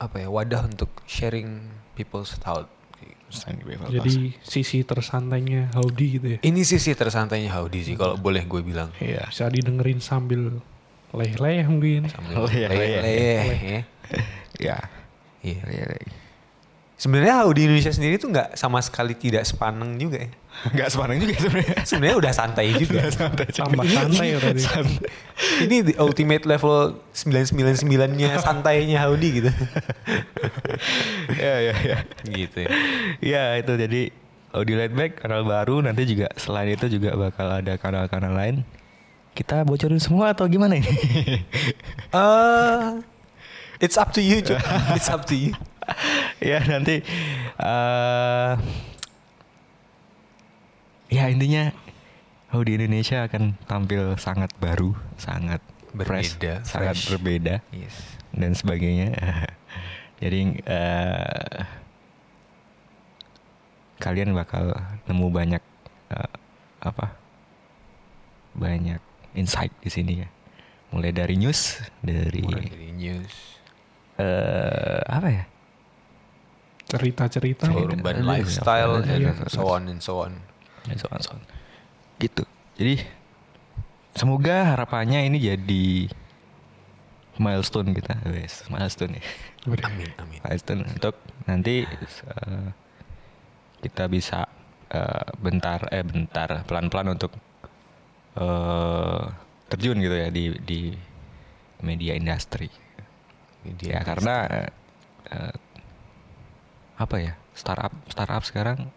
apa 0.00 0.16
ya 0.24 0.28
wadah 0.32 0.64
untuk 0.64 0.88
sharing 1.04 1.60
people's 1.92 2.32
thought. 2.40 2.72
Jadi 3.90 4.38
sisi 4.40 4.86
tersantainya 4.86 5.68
Howdy 5.74 6.06
gitu 6.16 6.26
ya. 6.36 6.38
Ini 6.40 6.62
sisi 6.62 6.94
tersantainya 6.94 7.52
Howdy 7.52 7.80
sih 7.82 7.94
kalau 7.98 8.16
boleh 8.16 8.46
gue 8.46 8.62
bilang. 8.62 8.94
Iya. 9.02 9.28
Bisa 9.28 9.50
didengerin 9.50 9.98
sambil 9.98 10.62
leh-leh 11.10 11.66
mungkin. 11.66 12.06
Sambil 12.06 12.34
Oh, 12.38 12.48
iya, 12.48 12.70
iya. 12.70 13.00
leyeh, 13.02 13.42
ya. 13.42 13.80
Ya. 14.56 14.78
Iya. 15.42 15.64
Iya. 15.66 15.84
Sebenarnya 16.96 17.44
how 17.44 17.50
di 17.52 17.68
Indonesia 17.68 17.92
sendiri 17.92 18.16
tuh 18.16 18.32
nggak 18.32 18.56
sama 18.56 18.80
sekali 18.80 19.12
tidak 19.18 19.44
sepaneng 19.44 20.00
juga 20.00 20.22
ya. 20.22 20.30
Nggak 20.72 20.88
sepaneng 20.90 21.18
juga 21.22 21.34
sebenarnya. 21.38 21.76
Sebenarnya 21.84 22.16
udah 22.16 22.32
santai 22.32 22.66
juga. 22.74 23.00
Tambah 23.52 23.86
santai 23.86 24.26
ya 24.34 24.38
tadi. 24.40 24.62
Ini 25.68 25.76
the 25.92 25.94
ultimate 26.00 26.48
level 26.48 26.96
999-nya 27.12 28.40
santainya 28.46 29.04
Howdy 29.04 29.28
gitu. 29.42 29.50
ya 31.36 31.54
ya 31.60 31.74
ya. 31.76 31.98
gitu 32.24 32.58
ya. 32.64 32.70
Ya 33.20 33.42
itu 33.60 33.72
jadi 33.76 34.02
Audio 34.56 34.76
Lightback 34.80 35.20
kanal 35.20 35.44
baru 35.44 35.84
nanti 35.84 36.08
juga 36.08 36.32
selain 36.40 36.72
itu 36.72 36.88
juga 36.88 37.12
bakal 37.12 37.60
ada 37.60 37.76
kanal-kanal 37.76 38.32
lain. 38.32 38.64
Kita 39.36 39.68
bocorin 39.68 40.00
semua 40.00 40.32
atau 40.32 40.48
gimana 40.48 40.80
ini? 40.80 40.88
Eh, 42.16 42.84
it's 43.84 44.00
up 44.00 44.16
to 44.16 44.24
you. 44.24 44.40
It's 44.96 45.12
up 45.12 45.28
to 45.28 45.36
you. 45.36 45.52
ya 46.42 46.58
nanti 46.66 46.98
eh 47.62 48.52
ya 51.06 51.30
intinya 51.30 51.70
oh 52.50 52.62
di 52.62 52.74
Indonesia 52.78 53.26
akan 53.26 53.58
tampil 53.66 54.14
sangat 54.16 54.50
baru, 54.58 54.94
sangat 55.16 55.60
fresh, 55.96 56.36
Berbeda, 56.36 56.54
sangat 56.62 56.96
fresh. 56.98 57.06
berbeda 57.14 57.54
Yes. 57.72 57.94
dan 58.32 58.52
sebagainya. 58.52 59.14
Jadi 60.22 60.60
eh 60.64 61.60
kalian 63.96 64.36
bakal 64.36 64.76
nemu 65.08 65.26
banyak 65.32 65.62
eh, 66.12 66.32
apa? 66.84 67.16
Banyak 68.56 69.00
insight 69.36 69.72
di 69.80 69.90
sini 69.92 70.12
ya. 70.24 70.28
Mulai 70.92 71.12
dari 71.12 71.36
news, 71.36 71.82
dari 72.00 72.40
Mulai 72.40 72.66
dari 72.72 72.90
news, 72.94 73.34
eh 74.16 75.00
apa 75.04 75.28
ya? 75.28 75.44
Cerita-cerita. 76.86 77.66
Cerita. 77.66 77.98
urban 77.98 78.22
lifestyle, 78.22 79.02
and 79.02 79.50
so 79.50 79.66
on 79.66 79.90
and 79.90 79.98
so 80.00 80.22
on. 80.22 80.38
Dan 80.86 80.96
so 80.98 81.06
on, 81.10 81.20
so 81.22 81.34
on. 81.34 81.42
gitu. 82.16 82.44
Jadi 82.80 83.04
semoga 84.16 84.72
harapannya 84.72 85.28
ini 85.28 85.38
jadi 85.42 85.86
milestone 87.36 87.92
kita. 87.92 88.16
Wes 88.32 88.64
milestone 88.72 89.20
ya. 89.20 89.24
Amin, 89.66 90.10
amin. 90.16 90.40
milestone 90.40 90.82
untuk 90.88 91.14
nanti 91.44 91.84
eh, 91.84 92.68
kita 93.84 94.08
bisa 94.08 94.48
eh, 94.88 95.28
bentar 95.36 95.90
eh 95.92 96.04
bentar 96.04 96.64
pelan 96.64 96.88
pelan 96.88 97.12
untuk 97.12 97.32
eh 98.36 99.24
terjun 99.66 99.98
gitu 99.98 100.16
ya 100.16 100.28
di 100.30 100.54
di 100.62 100.80
media 101.82 102.16
industri. 102.16 102.70
Media 103.66 103.98
ya 103.98 104.00
karena 104.06 104.34
eh, 105.28 105.54
apa 106.96 107.16
ya 107.20 107.36
startup 107.52 107.92
startup 108.08 108.44
sekarang 108.46 108.88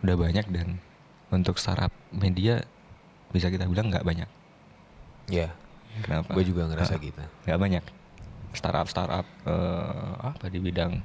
udah 0.00 0.16
banyak 0.16 0.46
dan 0.48 0.78
untuk 1.28 1.56
startup 1.56 1.90
media 2.08 2.62
bisa 3.28 3.48
kita 3.48 3.64
bilang 3.64 3.88
nggak 3.88 4.02
banyak. 4.02 4.28
Ya, 5.28 5.52
kenapa? 6.00 6.32
Gue 6.32 6.42
juga 6.42 6.64
ngerasa 6.64 6.96
Eh, 6.96 7.04
gitu. 7.04 7.20
nggak 7.44 7.58
banyak. 7.58 7.84
Startup 8.50 8.86
startup 8.86 9.26
eh, 9.44 10.10
apa 10.18 10.48
di 10.48 10.58
bidang 10.58 11.02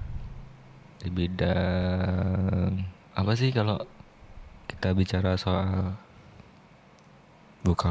di 1.00 1.10
bidang 1.12 2.72
apa 3.12 3.32
sih 3.34 3.52
kalau 3.52 3.76
kita 4.66 4.96
bicara 4.96 5.36
soal 5.36 6.00
buka 7.60 7.88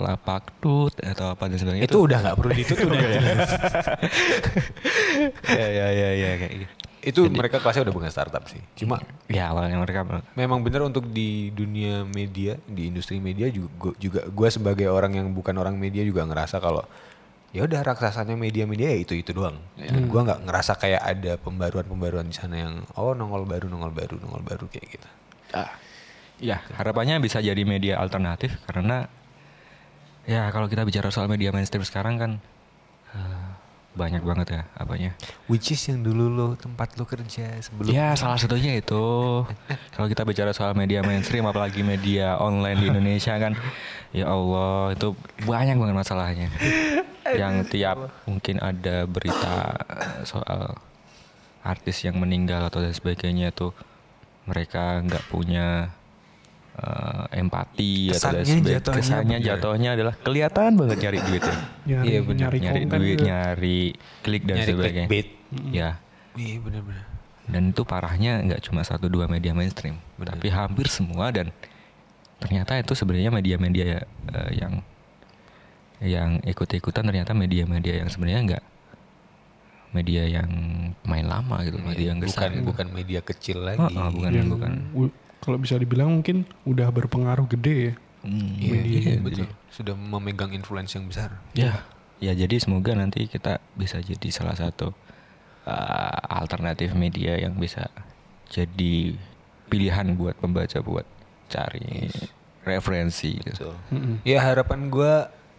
lapak 0.00 0.54
tut 0.58 0.94
atau 0.98 1.30
apa 1.30 1.46
dan 1.46 1.58
sebagainya 1.58 1.86
Itu 1.86 2.06
udah 2.06 2.18
nggak 2.20 2.36
perlu 2.36 2.52
ditutup. 2.58 2.86
Udah 2.88 3.08
jelas. 3.12 3.50
ya 5.48 5.66
ya 5.68 5.86
ya 5.88 6.08
ya 6.12 6.30
kayak 6.36 6.54
gitu 6.62 6.74
Itu 7.06 7.30
mereka 7.30 7.62
kelasnya 7.62 7.86
udah 7.86 7.94
bukan 7.94 8.10
startup 8.10 8.42
sih. 8.50 8.58
Cuma 8.74 8.98
ya 9.30 9.54
awalnya 9.54 9.78
mereka 9.78 10.02
memang 10.34 10.66
benar 10.66 10.82
untuk 10.82 11.06
di 11.06 11.54
dunia 11.54 12.02
media, 12.02 12.58
di 12.66 12.90
industri 12.90 13.22
media 13.22 13.46
juga 13.46 13.94
juga 14.02 14.26
gue 14.26 14.48
sebagai 14.50 14.90
orang 14.90 15.14
yang 15.14 15.30
bukan 15.30 15.54
orang 15.54 15.78
media 15.78 16.02
juga 16.02 16.26
ngerasa 16.26 16.58
kalau 16.58 16.82
ya 17.54 17.62
udah 17.62 17.80
raksasanya 17.86 18.34
media-media 18.34 18.90
ya 18.90 18.98
itu 19.06 19.14
itu 19.14 19.30
doang. 19.30 19.54
Dan 19.78 20.10
gue 20.10 20.20
nggak 20.20 20.50
ngerasa 20.50 20.74
kayak 20.82 21.02
ada 21.06 21.38
pembaruan-pembaruan 21.38 22.26
di 22.26 22.34
sana 22.34 22.58
yang 22.58 22.82
oh 22.98 23.14
nongol 23.14 23.46
baru, 23.46 23.70
nongol 23.70 23.94
baru, 23.94 24.18
nongol 24.18 24.42
baru 24.42 24.66
kayak 24.66 24.86
gitu. 24.98 25.08
Ya, 26.42 26.60
harapannya 26.74 27.22
bisa 27.22 27.38
jadi 27.38 27.62
media 27.62 28.02
alternatif 28.02 28.58
karena 28.66 29.06
ya 30.26 30.50
kalau 30.50 30.66
kita 30.66 30.82
bicara 30.82 31.14
soal 31.14 31.30
media 31.30 31.54
mainstream 31.54 31.86
sekarang 31.86 32.18
kan 32.18 32.32
banyak 33.96 34.20
banget 34.20 34.60
ya 34.60 34.62
apanya. 34.76 35.16
Which 35.48 35.72
is 35.72 35.80
yang 35.88 36.04
dulu 36.04 36.28
lo 36.28 36.48
tempat 36.54 36.94
lo 37.00 37.08
kerja 37.08 37.56
sebelum 37.64 37.88
Ya, 37.88 38.12
salah 38.12 38.36
satunya 38.36 38.76
itu 38.76 39.42
kalau 39.96 40.06
kita 40.06 40.22
bicara 40.28 40.52
soal 40.52 40.76
media 40.76 41.00
mainstream 41.00 41.48
apalagi 41.48 41.80
media 41.80 42.36
online 42.36 42.78
di 42.78 42.86
Indonesia 42.92 43.34
kan 43.40 43.56
ya 44.12 44.28
Allah, 44.28 44.92
itu 44.92 45.16
banyak 45.48 45.80
banget 45.80 45.96
masalahnya. 45.96 46.48
Yang 47.26 47.54
tiap 47.72 48.12
mungkin 48.28 48.60
ada 48.60 49.08
berita 49.08 49.74
eh, 49.88 50.22
soal 50.28 50.76
artis 51.66 52.04
yang 52.06 52.20
meninggal 52.20 52.62
atau 52.68 52.78
dan 52.78 52.94
sebagainya 52.94 53.50
tuh 53.50 53.74
mereka 54.46 55.02
nggak 55.02 55.26
punya 55.26 55.90
eh, 56.76 57.40
empati 57.40 57.92
atau 58.08 58.16
Kesannya 58.36 58.44
sebagainya. 58.44 58.72
jatuhnya 58.76 59.00
Kesannya 59.00 59.38
jatuhnya 59.40 59.90
adalah 59.92 60.14
kelihatan 60.16 60.70
banget 60.74 60.96
nyari 61.00 61.18
duitnya. 61.22 61.56
Nyari, 61.88 62.04
Iya, 62.04 62.18
bener. 62.20 62.40
nyari, 62.42 62.58
nyari 62.58 62.80
duit, 62.86 63.16
juga. 63.16 63.24
nyari 63.24 63.80
klik 64.20 64.42
dan 64.44 64.56
Nyari 64.56 64.70
sebagainya. 64.70 65.06
clickbait. 65.06 65.28
Ya, 65.70 65.90
Iya 66.34 66.56
benar-benar. 66.58 67.04
dan 67.46 67.62
itu 67.70 67.82
parahnya 67.82 68.32
nggak 68.42 68.60
cuma 68.60 68.82
satu 68.82 69.06
dua 69.06 69.24
media 69.24 69.50
mainstream, 69.50 69.96
Bener. 70.16 70.34
tapi 70.34 70.48
hampir 70.48 70.86
semua 70.88 71.30
dan 71.30 71.54
ternyata 72.36 72.74
itu 72.74 72.92
sebenarnya 72.92 73.30
media-media 73.30 74.02
eh, 74.04 74.50
yang 74.52 74.82
yang 75.96 76.42
ikut-ikutan 76.42 77.00
ternyata 77.02 77.32
media-media 77.32 78.02
yang 78.02 78.10
sebenarnya 78.10 78.40
nggak 78.44 78.64
media 79.92 80.22
yang 80.28 80.50
main 81.02 81.24
lama 81.24 81.62
gitu, 81.62 81.78
media 81.78 82.12
yang 82.12 82.20
bukan 82.20 82.28
besar. 82.28 82.60
bukan 82.60 82.86
media 82.90 83.20
kecil 83.22 83.64
lagi. 83.64 83.80
Oh, 83.80 83.88
oh, 83.88 84.10
bukan 84.10 84.30
Yang 84.30 84.48
bukan. 84.50 84.72
Kalau 85.46 85.62
bisa 85.62 85.78
dibilang 85.78 86.10
mungkin 86.10 86.42
udah 86.66 86.90
berpengaruh 86.90 87.46
gede 87.46 87.76
ya. 87.78 87.94
Hmm, 88.26 88.58
Iya, 88.58 88.70
Media 88.74 88.98
iya, 88.98 89.10
yang 89.14 89.22
betul. 89.22 89.46
Sudah 89.70 89.94
memegang 89.94 90.50
influence 90.50 90.98
yang 90.98 91.06
besar. 91.06 91.38
Ya, 91.54 91.86
ya 92.18 92.34
jadi 92.34 92.58
semoga 92.58 92.98
nanti 92.98 93.30
kita 93.30 93.62
bisa 93.78 94.02
jadi 94.02 94.28
salah 94.34 94.58
satu 94.58 94.90
uh, 95.62 96.18
alternatif 96.42 96.90
media 96.98 97.38
yang 97.38 97.54
bisa 97.54 97.86
jadi 98.50 99.14
pilihan 99.70 100.14
buat 100.18 100.34
pembaca 100.38 100.78
buat 100.82 101.06
cari 101.46 102.10
referensi 102.66 103.38
gitu. 103.38 103.70
Betul. 103.70 103.74
Mm-mm. 103.94 104.14
Ya 104.26 104.42
harapan 104.42 104.90
gue 104.90 105.12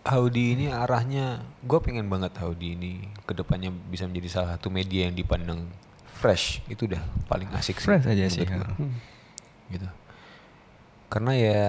Howdy 0.08 0.56
ini 0.56 0.66
arahnya 0.72 1.44
gue 1.64 1.80
pengen 1.84 2.08
banget 2.08 2.36
Howdy 2.40 2.80
ini 2.80 3.12
ke 3.28 3.36
depannya 3.36 3.72
bisa 3.72 4.08
menjadi 4.08 4.28
salah 4.28 4.50
satu 4.56 4.72
media 4.72 5.08
yang 5.08 5.16
dipandang 5.16 5.68
fresh 6.18 6.64
itu 6.72 6.88
udah 6.88 7.00
paling 7.28 7.48
asik 7.56 7.80
sih. 7.80 7.88
Fresh 7.88 8.08
aja 8.08 8.26
sih. 8.28 8.44
gua. 8.48 8.68
Hmm. 8.76 8.96
Gitu. 9.68 9.88
Karena 11.08 11.32
ya 11.34 11.64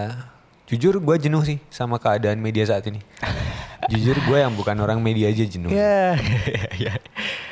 jujur 0.69 1.01
gue 1.01 1.17
jenuh 1.17 1.41
sih 1.43 1.59
sama 1.71 1.97
keadaan 1.97 2.39
media 2.39 2.65
saat 2.65 2.85
ini. 2.87 3.01
jujur 3.93 4.19
gue 4.21 4.39
yang 4.39 4.53
bukan 4.53 4.77
orang 4.79 5.01
media 5.01 5.31
aja 5.31 5.45
jenuh. 5.45 5.71
Ya, 5.73 6.19
ya. 6.77 6.93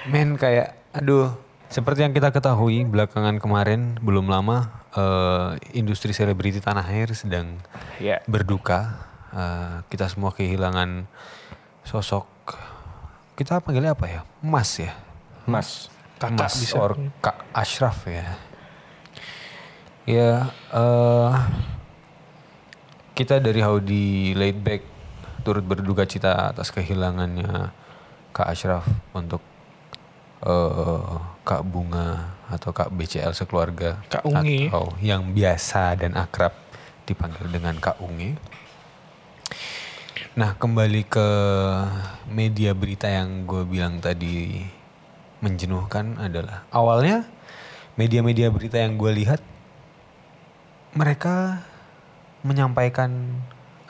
Men 0.07 0.37
kayak 0.37 0.77
aduh 0.93 1.33
seperti 1.67 2.07
yang 2.07 2.15
kita 2.15 2.31
ketahui 2.31 2.87
belakangan 2.87 3.43
kemarin 3.43 3.99
belum 3.99 4.29
lama 4.29 4.71
eh, 4.93 5.49
industri 5.73 6.13
selebriti 6.13 6.61
tanah 6.61 6.87
air 6.87 7.11
sedang 7.13 7.59
Ya. 7.99 8.21
berduka. 8.29 9.01
Eh, 9.33 9.77
kita 9.89 10.07
semua 10.07 10.31
kehilangan 10.31 11.09
sosok 11.83 12.27
kita 13.37 13.61
panggilnya 13.61 13.93
apa 13.93 14.07
ya? 14.09 14.21
Mas 14.41 14.81
ya. 14.81 14.93
Mas. 15.45 15.89
Kakak 16.17 16.49
Mas 16.49 16.55
bisa. 16.57 16.81
or 16.81 16.97
Kak 17.21 17.45
Ashraf 17.53 18.09
ya. 18.09 18.41
Ya 20.07 20.55
eh 20.71 21.35
kita 23.19 23.43
dari 23.43 23.59
Howdy 23.59 24.39
Laid 24.39 24.63
Back 24.63 24.83
turut 25.43 25.67
berduka 25.67 26.07
cita 26.07 26.55
atas 26.55 26.71
kehilangannya 26.71 27.75
Kak 28.31 28.47
Ashraf 28.47 28.87
untuk 29.11 29.43
eh 30.47 31.15
Kak 31.43 31.63
Bunga 31.67 32.39
atau 32.47 32.71
Kak 32.71 32.95
BCL 32.95 33.35
sekeluarga 33.35 33.99
Kak 34.07 34.23
Unge. 34.23 34.71
atau 34.71 34.95
yang 35.03 35.35
biasa 35.35 35.99
dan 35.99 36.15
akrab 36.15 36.55
dipanggil 37.03 37.51
dengan 37.51 37.75
Kak 37.83 37.99
Unge. 37.99 38.39
Nah 40.39 40.55
kembali 40.55 41.03
ke 41.03 41.29
media 42.31 42.79
berita 42.79 43.11
yang 43.11 43.43
gue 43.43 43.67
bilang 43.67 43.99
tadi 43.99 44.63
menjenuhkan 45.43 46.15
adalah 46.23 46.63
awalnya 46.71 47.27
media-media 47.99 48.53
berita 48.55 48.79
yang 48.79 49.01
gue 49.01 49.11
lihat 49.11 49.41
mereka 50.97 51.61
menyampaikan 52.43 53.13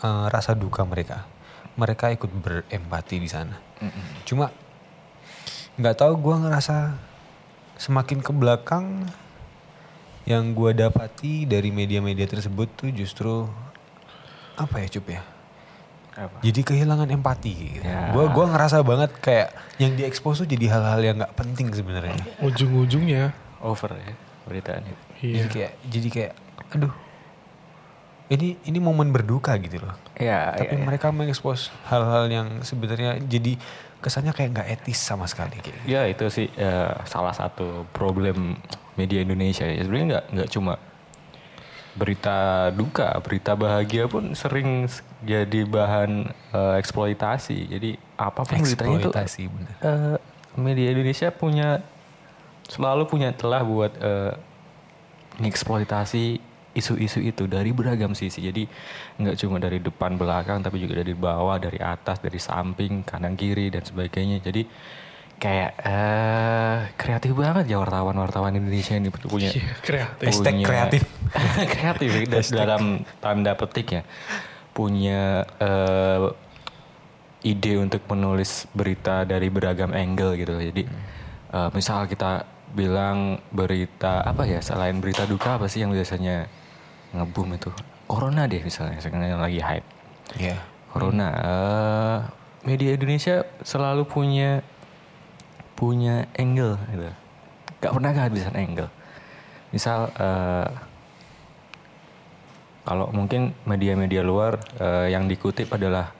eh, 0.03 0.27
rasa 0.29 0.53
duka 0.59 0.83
mereka. 0.83 1.25
Mereka 1.77 2.11
ikut 2.13 2.33
berempati 2.33 3.17
di 3.21 3.29
sana. 3.29 3.57
Cuma 4.25 4.49
nggak 5.77 5.97
tahu 6.01 6.17
gue 6.17 6.37
ngerasa 6.41 6.97
semakin 7.77 8.25
ke 8.25 8.33
belakang 8.33 9.05
yang 10.27 10.57
gua 10.59 10.75
dapati 10.75 11.47
dari 11.47 11.71
media-media 11.71 12.27
tersebut 12.27 12.67
tuh 12.75 12.91
justru 12.91 13.47
apa 14.59 14.83
ya 14.83 14.89
cup 14.91 15.07
ya? 15.07 15.23
Apa? 16.17 16.37
Jadi 16.43 16.61
kehilangan 16.67 17.09
empati. 17.13 17.53
Gitu. 17.79 17.87
Ya. 17.87 18.11
Gua 18.11 18.27
gua 18.35 18.51
ngerasa 18.51 18.83
banget 18.83 19.15
kayak 19.23 19.55
yang 19.79 19.95
diekspos 19.95 20.43
tuh 20.43 20.49
jadi 20.51 20.67
hal-hal 20.75 21.01
yang 21.05 21.17
nggak 21.23 21.37
penting 21.39 21.71
sebenarnya. 21.71 22.19
Ujung-ujungnya. 22.43 23.31
Over 23.63 23.95
ya 23.95 24.15
beritanya. 24.47 24.95
Iya. 25.23 25.47
Jadi 25.47 25.49
kayak 25.55 25.73
jadi 25.87 26.09
kayak 26.11 26.33
aduh. 26.73 26.95
Ini 28.27 28.59
ini 28.67 28.79
momen 28.83 29.15
berduka 29.15 29.55
gitu 29.55 29.79
loh. 29.87 29.95
Ya, 30.19 30.51
Tapi 30.51 30.75
ya, 30.75 30.83
ya. 30.83 30.83
mereka 30.83 31.15
mengekspos 31.15 31.71
hal-hal 31.87 32.27
yang 32.27 32.49
sebenarnya 32.67 33.23
jadi 33.23 33.55
kesannya 34.03 34.35
kayak 34.35 34.51
nggak 34.51 34.69
etis 34.75 34.99
sama 34.99 35.31
sekali 35.31 35.63
kayak 35.63 35.71
gitu. 35.71 35.79
Ya 35.87 36.11
itu 36.11 36.27
sih 36.27 36.51
eh, 36.59 36.93
salah 37.07 37.31
satu 37.31 37.87
problem 37.95 38.59
media 38.99 39.23
Indonesia 39.23 39.63
ya. 39.63 39.79
Sebenarnya 39.79 40.07
nggak 40.11 40.25
nggak 40.35 40.49
cuma 40.51 40.75
berita 41.95 42.69
duka, 42.75 43.15
berita 43.23 43.55
bahagia 43.55 44.05
pun 44.11 44.35
sering 44.35 44.91
jadi 45.23 45.63
bahan 45.63 46.27
eh, 46.51 46.75
eksploitasi. 46.83 47.79
Jadi 47.79 47.95
apa 48.19 48.43
pun 48.43 48.59
beritanya 48.59 48.97
itu 48.99 49.11
Eksploitasi 49.15 49.43
bener. 49.47 49.75
eh, 49.81 50.17
media 50.59 50.89
Indonesia 50.91 51.29
punya 51.31 51.79
selalu 52.67 53.07
punya 53.07 53.31
telah 53.31 53.63
buat 53.63 53.95
eh, 54.03 54.35
mengeksploitasi 55.39 56.43
isu-isu 56.77 57.19
itu 57.19 57.49
dari 57.49 57.73
beragam 57.73 58.13
sisi. 58.13 58.39
Jadi 58.39 58.69
nggak 59.17 59.37
cuma 59.37 59.57
dari 59.57 59.81
depan 59.81 60.15
belakang 60.15 60.61
tapi 60.61 60.77
juga 60.77 61.01
dari 61.01 61.13
bawah, 61.13 61.57
dari 61.57 61.77
atas, 61.77 62.21
dari 62.21 62.37
samping, 62.37 63.01
kanan 63.03 63.33
kiri 63.33 63.69
dan 63.69 63.81
sebagainya. 63.81 64.39
Jadi 64.39 64.69
kayak 65.37 65.71
eh 65.83 66.79
kreatif 66.95 67.33
banget 67.33 67.65
ya 67.67 67.77
wartawan-wartawan 67.77 68.53
Indonesia 68.55 68.95
ini 68.95 69.09
punya 69.09 69.49
Iya, 69.51 69.69
kreatif. 69.81 70.27
Hashtag 70.27 70.53
punya- 70.55 70.67
kreatif. 70.67 71.03
kreatif 71.75 72.11
da- 72.33 72.53
dalam 72.57 72.83
tanda 73.19 73.53
petik 73.53 73.89
ya 73.91 74.03
punya 74.73 75.41
eh, 75.57 76.29
ide 77.43 77.77
untuk 77.77 78.05
menulis 78.07 78.65
berita 78.71 79.23
dari 79.23 79.49
beragam 79.49 79.93
angle 79.93 80.37
gitu 80.37 80.53
jadi 80.53 80.83
eh, 81.53 81.69
misal 81.73 82.05
kita 82.05 82.45
bilang 82.73 83.41
berita 83.49 84.21
apa 84.21 84.45
ya 84.45 84.61
selain 84.61 84.99
berita 84.99 85.25
duka 85.25 85.57
apa 85.57 85.65
sih 85.65 85.81
yang 85.81 85.93
biasanya 85.93 86.45
ngebum 87.17 87.57
itu. 87.57 87.71
Corona 88.07 88.47
deh 88.47 88.63
misalnya 88.63 89.01
sekarang 89.03 89.41
lagi 89.41 89.61
hype. 89.61 89.89
Iya. 90.37 90.59
corona 90.91 91.29
eh, 91.39 92.19
media 92.67 92.97
Indonesia 92.97 93.45
selalu 93.63 94.09
punya 94.09 94.65
punya 95.77 96.25
angle 96.35 96.81
gitu. 96.89 97.13
Gak 97.85 97.93
pernah 97.93 98.11
kehabisan 98.17 98.57
angle. 98.57 98.89
Misal 99.77 100.09
eh, 100.17 100.69
kalau 102.87 103.11
mungkin 103.11 103.51
media-media 103.67 104.23
luar 104.23 104.63
eh, 104.79 105.13
yang 105.13 105.27
dikutip 105.27 105.69
adalah 105.75 106.15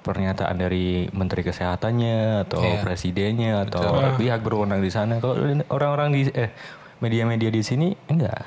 pernyataan 0.00 0.56
dari 0.56 1.08
menteri 1.12 1.44
kesehatannya 1.44 2.46
atau 2.48 2.60
Iya. 2.64 2.80
presidennya 2.80 3.52
atau 3.68 3.84
Betul. 3.84 4.16
pihak 4.20 4.40
berwenang 4.40 4.80
di 4.80 4.88
sana. 4.92 5.20
Kalau 5.20 5.36
orang-orang 5.68 6.16
di 6.16 6.22
eh 6.32 6.52
media-media 7.00 7.50
di 7.52 7.60
sini 7.60 7.88
enggak. 8.08 8.46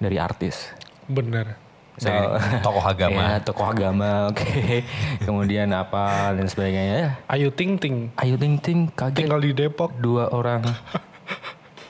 Dari 0.00 0.16
artis 0.20 0.70
Bener. 1.06 1.46
Dari 1.94 2.26
tokoh 2.66 2.82
agama. 2.82 3.20
Ya, 3.22 3.38
tokoh 3.38 3.66
agama, 3.66 4.10
oke. 4.30 4.82
Kemudian 5.20 5.70
apa 5.70 6.32
dan 6.32 6.44
sebagainya. 6.44 6.94
Ya, 6.96 7.08
Ayu 7.28 7.48
Ting 7.48 7.78
Ting. 7.78 8.10
Ayu 8.16 8.34
Ting 8.34 8.58
Ting 8.58 8.90
kaget 8.90 9.14
Tinggal 9.22 9.38
di 9.38 9.52
Depok. 9.52 9.94
dua 9.96 10.26
orang 10.28 10.66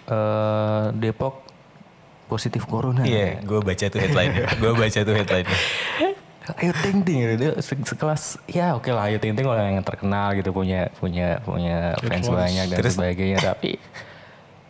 eh 0.07 0.85
Depok 0.94 1.40
positif 2.24 2.64
corona. 2.64 3.05
Iya, 3.05 3.40
gue 3.40 3.61
baca 3.61 3.85
tuh 3.87 3.96
headline. 3.96 4.33
gue 4.55 4.72
baca 4.74 4.98
tuh 4.98 5.14
headline. 5.14 5.48
Ayu 6.55 6.72
Ting 6.77 6.98
Ting 7.00 7.18
gitu. 7.22 7.35
Dia 7.38 7.50
se- 7.59 7.87
sekelas 7.87 8.22
ya 8.44 8.77
oke 8.77 8.92
lah 8.92 9.09
Ayu 9.09 9.16
Ting 9.16 9.33
Ting 9.33 9.48
orang 9.48 9.72
yang 9.72 9.85
terkenal 9.85 10.37
gitu 10.37 10.53
punya 10.53 10.92
punya 10.98 11.40
punya 11.40 11.96
fans 11.98 12.29
banyak 12.29 12.68
dan 12.68 12.77
Terus- 12.77 12.96
sebagainya 12.96 13.40
tapi 13.40 13.81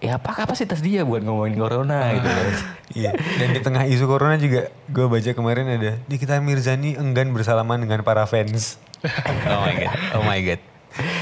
ya 0.05 0.13
apa 0.15 0.37
kapasitas 0.37 0.79
dia 0.79 1.01
buat 1.01 1.21
ngomongin 1.21 1.57
corona 1.57 2.13
gitu 2.13 2.29
guys. 2.29 2.61
Iya. 2.93 3.11
Dan 3.17 3.49
di 3.51 3.61
tengah 3.61 3.85
isu 3.85 4.05
corona 4.05 4.37
juga 4.37 4.69
gue 4.87 5.07
baca 5.09 5.31
kemarin 5.33 5.67
ada 5.67 5.97
Nikita 6.05 6.37
Mirzani 6.39 6.95
enggan 6.95 7.33
bersalaman 7.33 7.81
dengan 7.81 8.05
para 8.05 8.23
fans. 8.25 8.77
oh 9.49 9.61
my 9.63 9.75
god. 9.75 9.99
Oh 10.13 10.23
my 10.23 10.41
god. 10.41 10.61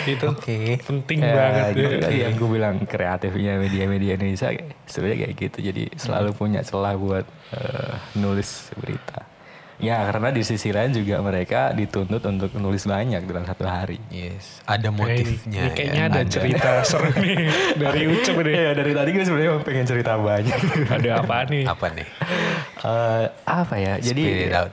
Itu 0.05 0.29
Oke. 0.29 0.77
penting 0.83 1.18
Ya, 1.18 1.33
banget. 1.33 1.71
gitu 1.73 1.95
ya. 1.97 2.01
kan 2.03 2.12
yang 2.12 2.35
gue 2.37 2.49
bilang 2.51 2.77
kreatifnya 2.85 3.57
media-media 3.57 4.12
Indonesia 4.14 4.53
sebenarnya 4.85 5.18
kayak 5.25 5.35
gitu 5.38 5.59
jadi 5.64 5.83
selalu 5.97 6.37
punya 6.37 6.61
celah 6.61 6.92
buat 6.92 7.25
eh, 7.57 7.95
nulis 8.14 8.68
berita 8.77 9.25
ya 9.79 10.05
karena 10.05 10.29
di 10.29 10.43
sisi 10.43 10.69
lain 10.69 10.93
juga 10.93 11.19
mereka 11.19 11.71
dituntut 11.71 12.21
untuk 12.23 12.51
nulis 12.55 12.85
banyak 12.85 13.23
dalam 13.23 13.43
satu 13.43 13.65
hari 13.65 13.97
Yes. 14.09 14.61
Ada 14.63 14.89
Kayak 14.89 14.93
ini- 14.93 15.01
motifnya. 15.23 15.63
ini 15.63 15.71
kayaknya 15.73 16.03
ya. 16.03 16.09
ada 16.09 16.21
cerita 16.25 16.71
seru 16.89 17.11
nih 17.15 17.39
dari 17.75 18.03
Ucup 18.07 18.37
nih. 18.39 18.55
ya 18.55 18.73
dari 18.73 18.93
tadi 18.93 19.09
gue 19.11 19.23
sebenarnya 19.23 19.53
pengen 19.61 19.87
cerita 19.87 20.13
banyak 20.15 20.59
Ada 20.89 21.11
apa 21.19 21.37
nih? 21.47 21.65
Apa 21.65 21.87
nih? 21.91 22.07
Eh, 22.79 23.25
apa 23.45 23.75
ya 23.77 23.95
jadi 23.97 24.23
it 24.45 24.53
out. 24.53 24.73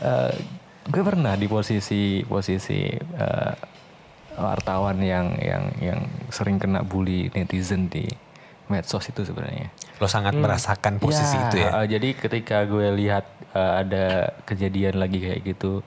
eh, 0.00 0.32
gue 0.84 1.02
pernah 1.02 1.34
di 1.34 1.46
posisi 1.46 2.02
posisi 2.22 2.86
eh, 2.90 3.54
wartawan 4.32 4.96
yang 4.98 5.36
yang 5.36 5.64
yang 5.78 6.00
sering 6.28 6.56
kena 6.56 6.80
bully 6.80 7.28
netizen 7.30 7.86
di 7.86 8.08
medsos 8.72 9.04
itu 9.04 9.20
sebenarnya 9.22 9.68
Lo 9.98 10.08
sangat 10.08 10.32
merasakan 10.34 10.96
posisi 10.96 11.36
Ya, 11.36 11.44
itu 11.44 11.56
ya. 11.58 11.70
eh, 11.76 11.86
jadi 11.90 12.08
ketika 12.16 12.64
gue 12.64 12.88
lihat 12.96 13.24
eh, 13.52 13.72
ada 13.78 14.04
kejadian 14.42 14.96
lagi 14.96 15.20
kayak 15.20 15.40
gitu 15.44 15.84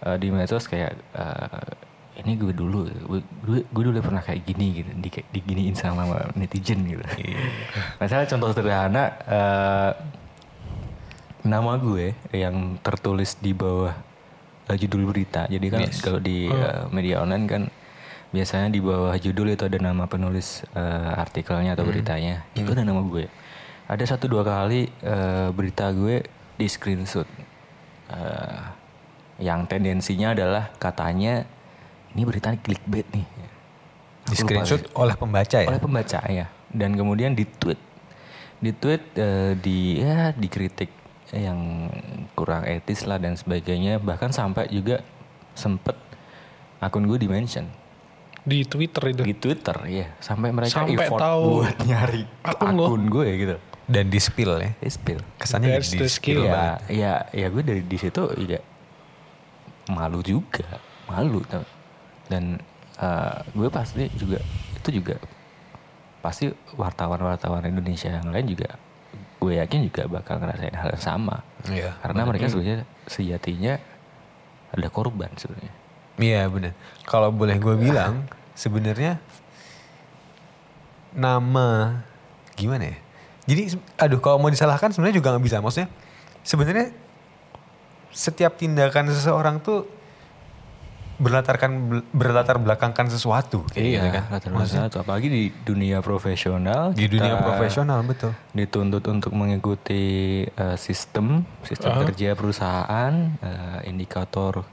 eh, 0.00 0.16
di 0.16 0.28
medsos 0.28 0.64
kayak 0.64 0.92
eh, 1.10 1.66
ini 2.12 2.36
gue 2.36 2.52
dulu, 2.52 2.84
gue, 2.84 3.20
gue, 3.40 3.58
gue 3.64 3.82
dulu 3.82 3.98
pernah 3.98 4.20
kayak 4.20 4.44
gini 4.44 4.78
gitu, 4.78 4.90
di, 4.94 5.08
diginiin 5.32 5.72
sama 5.72 6.04
netizen 6.36 6.84
gitu. 6.84 7.00
Misalnya 7.96 8.28
contoh 8.28 8.52
sederhana, 8.52 9.04
eh, 9.24 9.90
nama 11.42 11.72
gue 11.74 12.12
yang 12.30 12.78
tertulis 12.78 13.34
di 13.36 13.50
bawah 13.50 13.96
judul 14.70 15.08
berita. 15.08 15.48
Jadi 15.48 15.66
kan 15.68 15.80
Yes. 15.82 16.00
kalau 16.00 16.20
di 16.20 16.46
eh, 16.46 16.84
media 16.88 17.20
online 17.20 17.46
kan 17.48 17.62
biasanya 18.32 18.72
di 18.72 18.80
bawah 18.80 19.14
judul 19.20 19.52
itu 19.52 19.68
ada 19.68 19.78
nama 19.78 20.08
penulis 20.08 20.64
eh, 20.72 21.12
artikelnya 21.20 21.76
atau 21.76 21.84
beritanya. 21.84 22.42
Itu 22.56 22.72
ada 22.72 22.82
nama 22.82 23.04
gue. 23.04 23.28
Ada 23.86 24.16
satu 24.16 24.26
dua 24.26 24.42
kali 24.42 24.88
eh, 24.88 25.48
berita 25.52 25.92
gue 25.92 26.24
di 26.56 26.66
screenshot. 26.66 27.28
Eh, 28.08 28.62
yang 29.44 29.68
tendensinya 29.68 30.32
adalah 30.32 30.72
katanya 30.80 31.44
ini 32.16 32.22
berita 32.24 32.56
clickbait 32.56 33.06
nih. 33.12 33.26
Di 34.26 34.36
lupa 34.38 34.42
screenshot 34.48 34.82
oleh 34.96 35.14
pembaca 35.14 35.58
ya. 35.60 35.68
oleh 35.68 35.82
pembaca 35.82 36.20
ya 36.30 36.46
dan 36.72 36.96
kemudian 36.96 37.36
di 37.36 37.44
tweet 37.44 37.78
di 38.62 38.70
tweet 38.72 39.02
eh, 39.18 39.52
di 39.60 40.00
ya 40.00 40.32
dikritik 40.32 40.88
yang 41.32 41.88
kurang 42.36 42.68
etis 42.68 43.08
lah 43.08 43.16
dan 43.16 43.36
sebagainya 43.36 44.00
bahkan 44.00 44.32
sampai 44.32 44.68
juga 44.68 45.00
sempet 45.56 45.96
akun 46.80 47.08
gue 47.08 47.18
di 47.20 47.28
mention 47.28 47.68
Di 48.42 48.66
Twitter 48.66 49.02
itu. 49.10 49.22
di 49.22 49.34
Twitter 49.34 49.76
ya 49.86 50.06
sampai 50.18 50.50
mereka 50.50 50.82
Sampai 50.82 50.98
effort 50.98 51.20
tahu 51.20 51.62
buat 51.62 51.76
nyari 51.80 52.22
akun 52.42 52.74
akun, 52.74 53.02
gue 53.06 53.26
gitu 53.38 53.56
Dan 53.86 54.08
di 54.08 54.18
spill 54.18 54.52
ya. 54.58 54.70
Di 54.78 54.90
spill 54.90 55.20
Kesannya 55.38 55.78
That's 55.78 55.90
di 55.90 56.02
spill 56.02 56.10
skill. 56.10 56.42
banget. 56.46 56.78
ya 56.90 57.12
ya 57.30 57.46
ya 57.46 57.46
gue 57.48 57.62
dari 57.62 57.82
di 57.82 57.98
situ 57.98 58.22
ya 58.42 58.58
malu 59.88 60.22
juga 60.22 60.66
malu 61.06 61.42
dan 62.26 62.58
eh, 62.96 63.38
gue 63.50 63.68
pasti 63.68 64.06
juga 64.14 64.38
itu 64.74 64.88
juga 64.94 65.18
pasti 66.18 66.46
wartawan-wartawan 66.74 67.66
Indonesia 67.66 68.06
yang 68.08 68.30
lain 68.30 68.46
juga 68.46 68.78
gue 69.42 69.58
yakin 69.58 69.90
juga 69.90 70.06
bakal 70.06 70.38
ngerasain 70.38 70.70
hal 70.72 70.94
yang 70.94 71.02
sama 71.02 71.42
Iya. 71.66 71.94
karena 71.98 72.22
mereka 72.22 72.46
sebenarnya 72.46 72.86
sejatinya 73.06 73.74
ada 74.70 74.88
korban 74.88 75.30
sebenarnya 75.34 75.74
Iya 76.20 76.48
benar. 76.48 76.72
Kalau 77.08 77.32
boleh 77.32 77.56
gue 77.56 77.74
bilang 77.76 78.28
sebenarnya 78.52 79.20
nama 81.16 82.00
gimana 82.56 82.92
ya? 82.92 82.96
Jadi 83.48 83.76
aduh 83.98 84.20
kalau 84.22 84.38
mau 84.38 84.52
disalahkan 84.52 84.92
sebenarnya 84.92 85.16
juga 85.18 85.32
nggak 85.34 85.44
bisa. 85.44 85.58
Maksudnya 85.60 85.88
sebenarnya 86.44 86.86
setiap 88.12 88.60
tindakan 88.60 89.08
seseorang 89.08 89.64
tuh 89.64 89.88
berlatarkan 91.22 92.02
berlatar 92.10 92.58
belakangkan 92.58 93.06
sesuatu 93.06 93.62
kayak 93.70 93.84
gitu 93.86 94.08
kan. 94.10 94.24
latar 94.32 94.50
belakang 94.50 94.90
apalagi 94.90 95.28
di 95.30 95.42
dunia 95.62 96.02
profesional 96.02 96.90
di 96.90 97.06
dunia 97.06 97.38
profesional 97.38 98.02
betul. 98.02 98.34
dituntut 98.50 99.06
untuk 99.06 99.30
mengikuti 99.30 100.42
eh, 100.42 100.76
sistem 100.80 101.46
sistem 101.62 102.02
kerja 102.02 102.34
perusahaan 102.34 103.12
eh, 103.38 103.78
indikator 103.86 104.66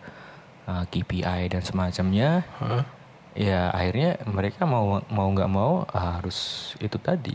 eh, 0.70 0.84
KPI 0.86 1.42
dan 1.50 1.62
semacamnya 1.66 2.46
Hah? 2.62 2.86
ya 3.34 3.74
akhirnya 3.74 4.22
mereka 4.30 4.70
mau 4.70 5.02
mau 5.10 5.28
nggak 5.34 5.50
mau 5.50 5.86
harus 5.90 6.72
itu 6.78 6.98
tadi 7.02 7.34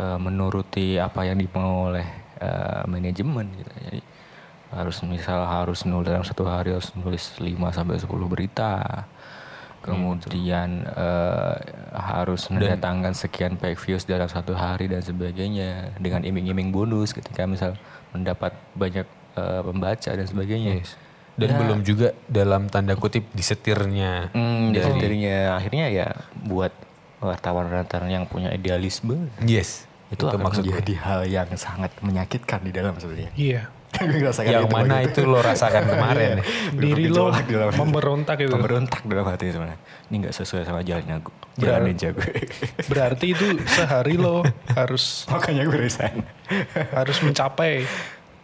eh, 0.00 0.18
menuruti 0.20 0.96
apa 0.96 1.28
yang 1.28 1.36
dimau 1.36 1.92
oleh 1.92 2.06
eh, 2.40 2.82
manajemen 2.88 3.52
gitu 3.60 3.72
jadi 3.84 4.00
harus 4.70 5.02
misal 5.02 5.42
harus 5.50 5.82
nulis 5.82 6.06
dalam 6.06 6.22
satu 6.22 6.46
hari 6.46 6.70
harus 6.70 6.94
nulis 6.94 7.34
5 7.42 7.58
sampai 7.74 7.98
10 7.98 8.06
berita 8.30 9.02
kemudian 9.80 10.84
eh, 10.86 11.56
harus 11.96 12.46
mendatangkan 12.52 13.16
sekian 13.16 13.56
page 13.56 13.80
views 13.80 14.04
dalam 14.04 14.28
satu 14.28 14.52
hari 14.52 14.86
dan 14.92 15.00
sebagainya 15.00 15.96
dengan 15.96 16.22
iming-iming 16.22 16.68
bonus 16.70 17.16
ketika 17.16 17.48
misal 17.48 17.74
mendapat 18.12 18.52
banyak 18.76 19.08
eh, 19.34 19.60
pembaca 19.64 20.10
dan 20.14 20.26
sebagainya 20.28 20.84
Yes. 20.84 20.94
Dan 21.40 21.56
belum 21.56 21.80
juga 21.80 22.12
dalam 22.26 22.66
tanda 22.66 22.92
kutip 22.94 23.24
disetirnya. 23.32 24.28
Hmm, 24.30 24.70
dari- 24.70 25.00
jadinya 25.00 25.56
akhirnya 25.56 25.86
ya 25.88 26.08
buat 26.38 26.70
wartawan-wartawan 27.18 28.08
yang 28.08 28.24
punya 28.24 28.48
idealisme 28.50 29.28
Yes. 29.40 29.84
itu, 30.08 30.24
akan 30.24 30.40
maksud 30.42 30.62
gue. 30.62 30.72
menjadi 30.72 30.94
hal 30.98 31.20
yang 31.24 31.48
sangat 31.54 31.92
menyakitkan 32.00 32.60
di 32.60 32.70
dalam 32.70 32.96
sebenarnya. 32.96 33.32
Iya. 33.34 33.62
Yang 34.38 34.70
itu 34.70 34.70
mana 34.70 35.02
itu 35.02 35.26
lo 35.26 35.42
rasakan 35.42 35.82
kemarin 35.84 36.38
ya? 36.38 36.44
Diri 36.70 37.10
lo 37.10 37.34
dalam 37.34 37.74
memberontak 37.74 38.38
itu. 38.38 38.46
Memberontak 38.48 39.02
dalam 39.02 39.26
hati 39.26 39.50
sebenarnya. 39.50 39.82
Ini 40.06 40.14
nggak 40.16 40.34
sesuai 40.36 40.62
sama 40.62 40.80
jalannya 40.80 41.18
gue. 41.18 41.34
Jalan 41.58 41.82
ninja 41.84 42.14
gue. 42.14 42.30
Berarti 42.86 43.34
itu 43.34 43.44
sehari 43.66 44.14
lo 44.14 44.46
harus 44.78 45.26
Makanya 45.26 45.66
gue 45.66 45.78
resign. 45.80 46.22
harus 46.94 47.18
mencapai 47.18 47.82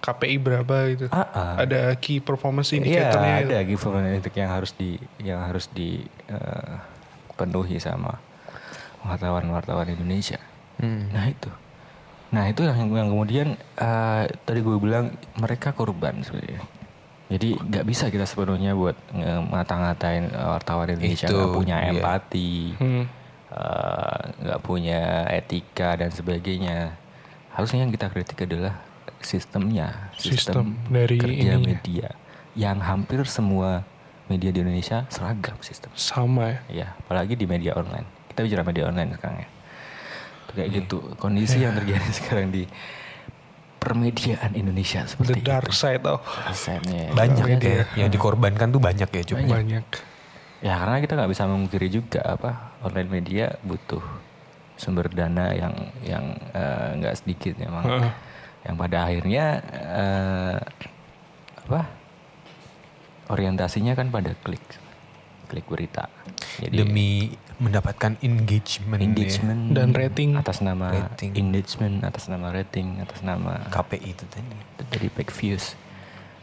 KPI 0.06 0.36
berapa 0.38 0.76
gitu. 0.88 1.06
Ah, 1.10 1.26
ah. 1.26 1.54
Ada 1.58 1.90
key 1.98 2.22
performance 2.22 2.70
Iya, 2.70 2.78
indicatornya. 2.78 3.34
gitu. 3.34 3.50
ada 3.50 3.58
giveaway 3.64 4.14
untuk 4.16 4.34
yang 4.34 4.50
harus 4.52 4.70
di 4.72 4.90
yang 5.18 5.40
harus 5.42 5.66
dipenuhi 7.26 7.76
sama 7.76 8.22
wartawan-wartawan 9.02 9.86
Indonesia. 9.88 10.38
Hmm. 10.78 11.10
Nah 11.10 11.26
itu, 11.26 11.50
nah 12.28 12.46
itu 12.46 12.62
yang, 12.62 12.78
yang 12.90 13.08
kemudian 13.08 13.48
eh, 13.76 14.22
tadi 14.42 14.60
gue 14.60 14.76
bilang 14.76 15.10
mereka 15.36 15.70
korban 15.70 16.22
sebenarnya. 16.22 16.62
Jadi 17.26 17.58
nggak 17.58 17.84
bisa 17.84 18.06
kita 18.06 18.22
sepenuhnya 18.22 18.70
buat 18.72 18.94
ngata-ngatain 19.50 20.30
eh, 20.30 20.48
wartawan 20.48 20.86
Indonesia 20.88 21.26
nggak 21.26 21.50
punya 21.50 21.76
iya. 21.80 21.90
empati, 21.92 22.54
Hmm. 22.78 23.04
eh, 23.50 24.18
nggak 24.42 24.60
punya 24.62 25.00
etika 25.28 25.96
dan 25.96 26.10
sebagainya. 26.10 26.94
Harusnya 27.50 27.82
yang 27.82 27.90
kita 27.90 28.06
kritik 28.06 28.44
adalah 28.44 28.78
sistemnya, 29.18 30.12
Sistem 30.14 30.76
dari 30.86 31.16
kerja 31.16 31.54
ininya. 31.54 31.66
media 31.72 32.08
yang 32.52 32.78
hampir 32.78 33.24
semua 33.24 33.84
media 34.26 34.48
di 34.48 34.58
Indonesia 34.58 35.06
seragam 35.06 35.54
sistem. 35.60 35.90
Sama 35.92 36.50
ya. 36.50 36.58
Ya, 36.68 36.88
apalagi 36.98 37.34
di 37.34 37.44
media 37.44 37.74
online. 37.74 38.06
Kita 38.26 38.42
bicara 38.42 38.62
media 38.62 38.84
online 38.84 39.14
sekarang 39.14 39.38
ya. 39.38 39.48
Tuh 40.42 40.54
kayak 40.54 40.68
Iya. 40.68 40.76
gitu 40.80 40.96
kondisi 41.16 41.56
yang 41.58 41.72
terjadi 41.72 42.08
sekarang 42.18 42.48
di 42.48 42.64
permediaan 43.76 44.50
Indonesia 44.52 45.04
The 45.04 45.08
seperti 45.08 45.40
dark 45.40 45.68
itu. 45.68 45.76
side 45.76 46.02
oh 46.04 46.18
Rasanya. 46.42 47.12
Banyak 47.12 47.60
ya. 47.60 47.84
Yang 47.94 48.10
dikorbankan 48.12 48.68
tuh 48.68 48.80
banyak 48.80 49.06
ya 49.06 49.22
cuy. 49.24 49.44
banyak. 49.44 49.84
Ya 50.58 50.74
karena 50.74 50.96
kita 50.98 51.12
nggak 51.14 51.30
bisa 51.30 51.44
memungkiri 51.44 51.88
juga 51.88 52.20
apa 52.24 52.50
online 52.82 53.10
media 53.12 53.54
butuh 53.60 54.02
sumber 54.74 55.06
dana 55.06 55.52
yang 55.52 55.72
yang 56.02 56.24
eh, 56.50 56.88
nggak 56.96 57.14
sedikit 57.16 57.54
memang. 57.56 57.84
Heeh. 57.84 58.12
Yang 58.66 58.76
pada 58.76 58.96
akhirnya 59.00 59.44
eh, 59.70 60.58
apa? 61.62 61.80
Orientasinya 63.26 63.94
kan 63.94 64.06
pada 64.08 64.34
klik, 64.36 64.62
klik 65.46 65.66
berita. 65.66 66.06
Jadi 66.56 66.74
Demi 66.76 67.30
mendapatkan 67.56 68.20
engagement, 68.20 69.00
ya. 69.00 69.06
engagement 69.08 69.62
Dan 69.72 69.90
rating. 69.90 70.36
atas 70.36 70.60
nama 70.60 71.08
Rating. 71.08 71.32
engagement 71.34 72.04
atas 72.04 72.26
nama 72.26 72.52
rating 72.52 73.00
atas 73.00 73.20
nama 73.20 73.64
KPI 73.66 74.08
itu 74.08 74.24
tadi. 74.26 74.54
dari 74.86 75.08
back 75.08 75.32
views 75.32 75.72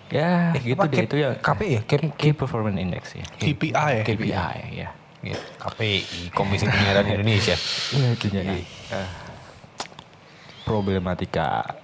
ya 0.10 0.52
Eh, 0.52 0.62
gitu 0.66 0.76
apa, 0.76 0.90
deh 0.90 1.00
K- 1.00 1.06
itu 1.06 1.16
ya 1.16 1.30
KPI 1.34 1.70
ya? 1.70 1.82
key, 1.86 2.00
key 2.12 2.32
performance 2.34 2.76
index 2.76 3.14
ya 3.14 3.24
KPI 3.32 3.72
ya. 3.72 4.04
KPI 4.04 4.30
ya 4.74 4.90
Gitu. 5.24 5.40
KPI 5.56 6.22
Komisi 6.30 6.66
Penyiaran 6.66 7.08
Indonesia. 7.08 7.56
ya 7.92 8.08
itu 8.12 8.26
jadi 8.28 8.58
eh, 8.92 9.10
problematika 10.64 11.78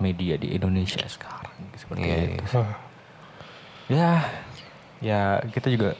media 0.00 0.34
di 0.34 0.52
Indonesia 0.52 1.04
sekarang 1.04 1.52
seperti 1.76 2.02
Iya, 2.02 2.16
itu 2.26 2.44
Ah, 2.56 2.72
ya 3.86 4.10
ya 5.00 5.20
kita 5.48 5.68
juga 5.68 5.94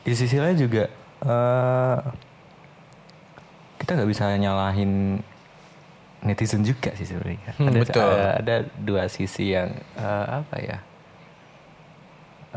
di 0.00 0.12
sisi 0.12 0.36
lain 0.36 0.56
juga 0.56 0.86
eh 1.20 1.98
kita 3.78 3.90
nggak 3.94 4.10
bisa 4.10 4.24
nyalahin 4.36 5.18
netizen 6.20 6.62
juga 6.62 6.90
sih 6.94 7.06
sebenarnya 7.06 7.52
Hmm, 7.56 7.68
ada, 7.68 7.78
betul. 7.80 8.02
ada 8.02 8.30
ada 8.36 8.56
dua 8.76 9.06
sisi 9.06 9.54
yang 9.54 9.70
eh, 9.94 10.26
apa 10.36 10.56
ya 10.58 10.78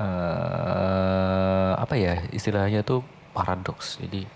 eh 0.01 1.71
apa 1.75 1.93
ya 1.95 2.13
istilahnya 2.31 2.81
tuh 2.81 3.01
paradoks 3.31 3.99
jadi 3.99 4.27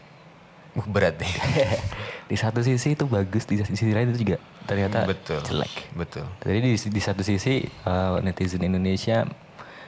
Uh, 0.75 0.84
berat 0.91 1.15
nih. 1.15 1.32
di 2.26 2.36
satu 2.38 2.66
sisi 2.66 2.98
itu 2.98 3.06
bagus 3.06 3.46
di 3.46 3.62
sisi 3.62 3.94
lain 3.94 4.10
itu 4.10 4.26
juga 4.26 4.38
ternyata 4.66 5.06
Betul. 5.06 5.46
jelek 5.46 5.94
Betul. 5.94 6.26
jadi 6.42 6.60
di, 6.62 6.74
di 6.74 7.02
satu 7.02 7.22
sisi 7.22 7.62
eh, 7.66 8.16
netizen 8.26 8.66
Indonesia 8.66 9.30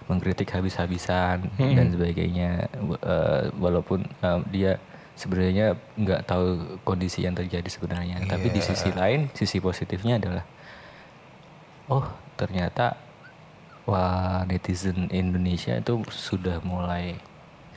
mengkritik 0.07 0.47
habis-habisan 0.55 1.51
dan 1.59 1.87
sebagainya, 1.91 2.71
eh, 3.03 3.43
walaupun 3.59 4.07
eh, 4.07 4.39
dia 4.49 4.71
sebenarnya 5.19 5.75
nggak 5.99 6.21
tahu 6.29 6.79
kondisi 6.87 7.27
yang 7.27 7.35
terjadi 7.35 7.67
sebenarnya. 7.67 8.23
Tapi 8.23 8.47
di 8.53 8.61
sisi 8.63 8.89
lain, 8.93 9.27
sisi 9.35 9.59
positifnya 9.59 10.21
adalah, 10.21 10.45
oh 11.91 12.07
ternyata 12.39 12.95
wah 13.89 14.45
netizen 14.45 15.09
Indonesia 15.09 15.79
itu 15.79 16.05
sudah 16.11 16.61
mulai 16.61 17.17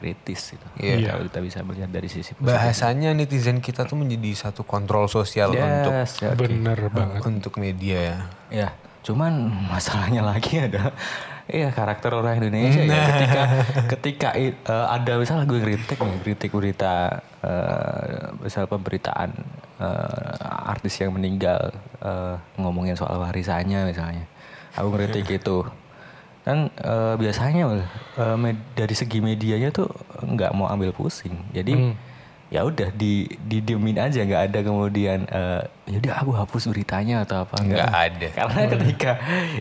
kritis 0.00 0.56
gitu. 0.56 0.66
Iya. 0.80 1.12
Kalau 1.12 1.28
kita 1.28 1.40
bisa 1.40 1.58
melihat 1.60 1.86
dari 1.86 2.08
sisi 2.08 2.32
positif. 2.32 2.48
Bahasanya 2.48 3.12
netizen 3.12 3.60
kita 3.60 3.84
tuh 3.84 3.94
menjadi 3.94 4.48
satu 4.48 4.64
kontrol 4.64 5.04
sosial 5.06 5.52
untuk 5.52 5.92
Yes, 5.92 6.16
ya, 6.18 6.32
oke. 6.32 6.40
Bener 6.40 6.78
banget. 6.88 7.20
untuk 7.22 7.54
media 7.56 7.98
ya. 8.00 8.18
Ya, 8.48 8.68
cuman 9.00 9.32
masalahnya 9.68 10.24
lagi 10.24 10.56
ada 10.58 10.96
Iya 11.44 11.74
karakter 11.74 12.14
orang 12.14 12.38
Indonesia 12.38 12.78
ya 12.80 12.94
ketika 13.10 13.42
ketika 13.90 14.28
i- 14.38 14.54
eh, 14.54 14.86
ada 14.86 15.18
misalnya 15.18 15.50
gue 15.50 15.58
kritik 15.58 15.98
nih 15.98 16.18
kritik 16.22 16.54
berita 16.54 17.18
eh, 17.42 18.30
misal 18.38 18.70
pemberitaan 18.70 19.34
eh, 19.82 20.70
artis 20.70 21.02
yang 21.02 21.10
meninggal 21.10 21.74
eh, 21.98 22.38
ngomongin 22.54 22.94
soal 22.94 23.18
warisannya 23.18 23.82
misalnya 23.82 24.30
aku 24.78 24.94
kritik 24.94 25.26
itu 25.26 25.66
kan 26.42 26.58
eh, 26.72 27.14
biasanya 27.16 27.64
eh, 28.16 28.36
med- 28.36 28.64
dari 28.72 28.92
segi 28.92 29.18
medianya 29.18 29.68
tuh 29.70 29.88
nggak 30.20 30.50
mau 30.50 30.66
ambil 30.66 30.90
pusing 30.90 31.36
jadi 31.50 31.72
Hmm. 31.72 31.94
ya 32.48 32.64
udah 32.64 32.90
di 32.90 33.12
didiemin 33.40 33.94
aja 33.96 34.20
nggak 34.20 34.42
ada 34.48 34.58
kemudian 34.60 35.22
eh 35.24 35.62
ya 35.86 35.96
udah 35.98 36.14
aku 36.18 36.32
hapus 36.34 36.66
beritanya 36.66 37.22
atau 37.22 37.44
apa 37.44 37.60
Nggak 37.60 37.86
ada. 37.86 38.26
karena 38.32 38.60
ketika 38.68 39.12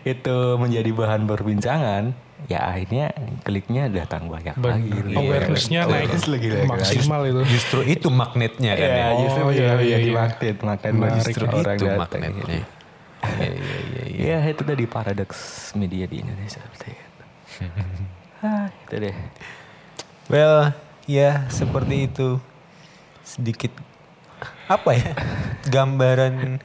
itu 0.02 0.36
menjadi 0.56 0.90
bahan 0.90 1.22
perbincangan 1.24 2.04
ya 2.46 2.66
akhirnya 2.66 3.12
kliknya 3.40 3.86
datang 3.86 4.26
banyak 4.26 4.56
lagi 4.56 4.90
Bener. 4.90 5.04
Iya, 5.06 5.18
Awareness-nya 5.20 5.80
betul. 5.82 5.94
naik 5.94 6.10
lagi 6.26 6.48
maksimal 6.66 7.20
itu. 7.22 7.40
Justru 7.46 7.80
itu 7.84 8.08
magnetnya 8.10 8.72
kan 8.74 8.80
ya, 8.82 8.96
ya. 8.96 9.08
justru 9.20 9.40
Oh, 9.40 9.52
iya, 9.52 9.60
menjadi 9.70 9.84
iya, 9.86 9.98
iya. 10.00 10.12
magnet 10.16 10.56
magnet 10.60 10.92
Menarik. 10.92 11.14
justru 11.20 11.44
Justru 11.44 11.58
orang 11.60 11.76
itu 11.76 11.84
datang 11.84 12.00
magnetnya. 12.00 12.32
gitu. 12.34 12.50
Iya 13.20 13.46
iya 13.46 13.76
iya 13.84 14.02
iya. 14.02 14.09
Ya 14.20 14.44
itu 14.44 14.60
tadi 14.60 14.84
paradoks 14.84 15.72
media 15.72 16.04
di 16.04 16.20
Indonesia 16.20 16.60
seperti 16.60 16.92
itu 16.92 17.24
ah 18.44 18.68
itu 18.68 18.94
deh 19.08 19.16
Well, 20.30 20.70
ya 21.10 21.50
seperti 21.50 22.06
itu. 22.06 22.38
Sedikit 23.26 23.74
apa 24.70 24.94
ya? 24.94 25.10
Gambaran 25.66 26.62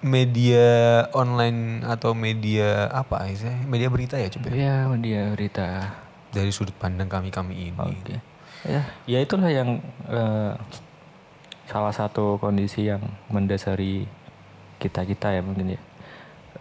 media 0.00 0.68
online 1.12 1.84
atau 1.84 2.16
media 2.16 2.88
apa 2.88 3.28
ya? 3.28 3.52
Media 3.68 3.92
berita 3.92 4.16
ya 4.16 4.32
coba 4.32 4.48
ya 4.56 4.88
media 4.88 5.36
berita 5.36 5.92
dari 6.32 6.48
sudut 6.48 6.72
pandang 6.80 7.12
kami 7.12 7.28
kami 7.28 7.68
ini. 7.68 7.76
Oke. 7.76 8.16
Ya, 8.64 8.88
ya 9.04 9.20
itulah 9.20 9.52
yang 9.52 9.84
eh, 10.08 10.56
salah 11.68 11.92
satu 11.92 12.40
kondisi 12.40 12.88
yang 12.88 13.04
mendasari 13.28 14.08
kita 14.80 15.04
kita 15.04 15.28
ya 15.36 15.44
mungkin 15.44 15.76
ya 15.76 15.80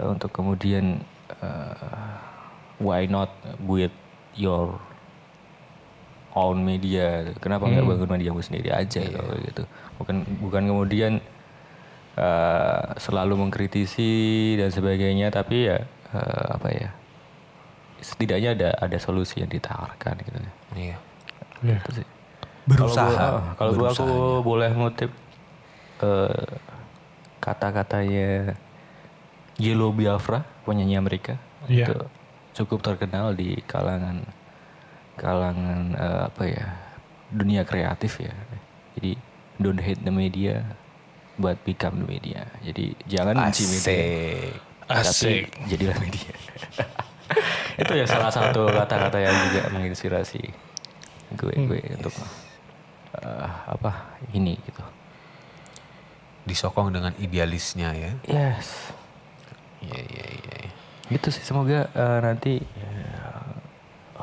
untuk 0.01 0.33
kemudian 0.33 1.01
eh, 1.41 2.15
why 2.81 3.05
not 3.05 3.29
build 3.61 3.93
your 4.33 4.77
own 6.33 6.65
media? 6.65 7.29
Kenapa 7.37 7.69
nggak 7.69 7.85
bangun 7.85 8.09
mediamu 8.09 8.41
sendiri 8.41 8.73
aja 8.73 9.01
kalau 9.05 9.37
gitu? 9.37 9.63
Bukan 10.01 10.25
bukan 10.41 10.63
kemudian 10.65 11.13
eh, 12.17 12.83
selalu 12.97 13.37
mengkritisi 13.37 14.55
dan 14.57 14.73
sebagainya, 14.73 15.29
tapi 15.29 15.69
ya 15.69 15.85
eh, 16.13 16.47
apa 16.57 16.69
ya? 16.73 16.89
Setidaknya 18.03 18.49
ada 18.57 18.69
ada 18.81 18.97
solusi 18.97 19.39
yang 19.39 19.51
ditawarkan 19.53 20.15
gitu. 20.25 20.37
Iya. 20.75 20.97
Iya. 21.63 21.77
Sih. 21.93 22.07
Berusaha. 22.67 23.11
Kalau 23.11 23.31
gua, 23.39 23.55
kalau 23.55 23.71
gua 23.75 23.89
aku 23.91 24.09
boleh 24.41 24.71
ngutip 24.73 25.11
eh, 26.01 26.51
kata-katanya 27.43 28.55
Yellow 29.61 29.93
Biafra, 29.93 30.45
penyanyi 30.65 30.97
Amerika. 30.97 31.37
Iya. 31.69 31.85
Itu 31.89 31.95
cukup 32.53 32.85
terkenal 32.85 33.33
di 33.33 33.57
kalangan 33.65 34.25
kalangan 35.17 35.81
eh, 35.93 36.21
apa 36.29 36.43
ya? 36.45 36.67
dunia 37.33 37.65
kreatif 37.65 38.21
ya. 38.21 38.33
Jadi 38.93 39.17
don't 39.57 39.81
hate 39.81 40.01
the 40.05 40.13
media 40.13 40.61
but 41.41 41.57
become 41.65 42.05
the 42.05 42.07
media. 42.07 42.45
Jadi 42.61 42.93
jangan 43.09 43.49
benci 43.49 43.65
media. 43.65 44.05
Asik. 44.85 45.49
Tapi 45.49 45.67
jadilah 45.73 45.97
media. 45.97 46.29
itu 47.81 47.93
ya 47.97 48.05
salah 48.05 48.29
satu 48.29 48.69
kata-kata 48.69 49.17
yang 49.17 49.33
juga 49.49 49.61
menginspirasi 49.73 50.43
gue 51.33 51.55
gue 51.65 51.81
untuk 51.97 52.13
eh, 53.17 53.49
apa 53.65 54.21
ini 54.37 54.53
gitu. 54.61 54.83
Disokong 56.45 56.93
dengan 56.93 57.17
idealisnya 57.17 57.97
ya. 57.97 58.11
Yes. 58.29 58.93
Iya 59.83 59.99
iya 59.99 60.25
iya. 60.31 60.57
Gitu 61.11 61.27
sih 61.29 61.43
semoga 61.43 61.91
eh, 61.91 62.19
nanti 62.23 62.57
ya, 62.63 62.91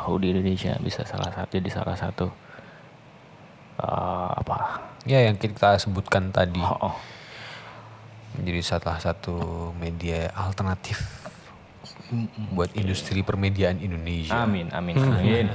Howdy 0.01 0.33
Indonesia 0.33 0.75
bisa 0.81 1.05
salah 1.05 1.29
satu 1.29 1.51
jadi 1.53 1.69
salah 1.69 1.97
satu 1.97 2.27
eh, 3.79 4.31
apa? 4.41 4.81
Ya 5.05 5.25
yang 5.29 5.37
kita 5.37 5.77
sebutkan 5.77 6.33
tadi 6.33 6.61
Oh, 6.61 6.93
oh. 6.93 6.95
menjadi 8.41 8.63
salah 8.65 8.97
satu 8.97 9.71
media 9.77 10.33
alternatif 10.33 11.01
buat 12.51 12.75
industri 12.75 13.23
permediaan 13.23 13.79
Indonesia. 13.79 14.35
Amin 14.35 14.73
amin 14.75 14.97
amin. 14.99 15.47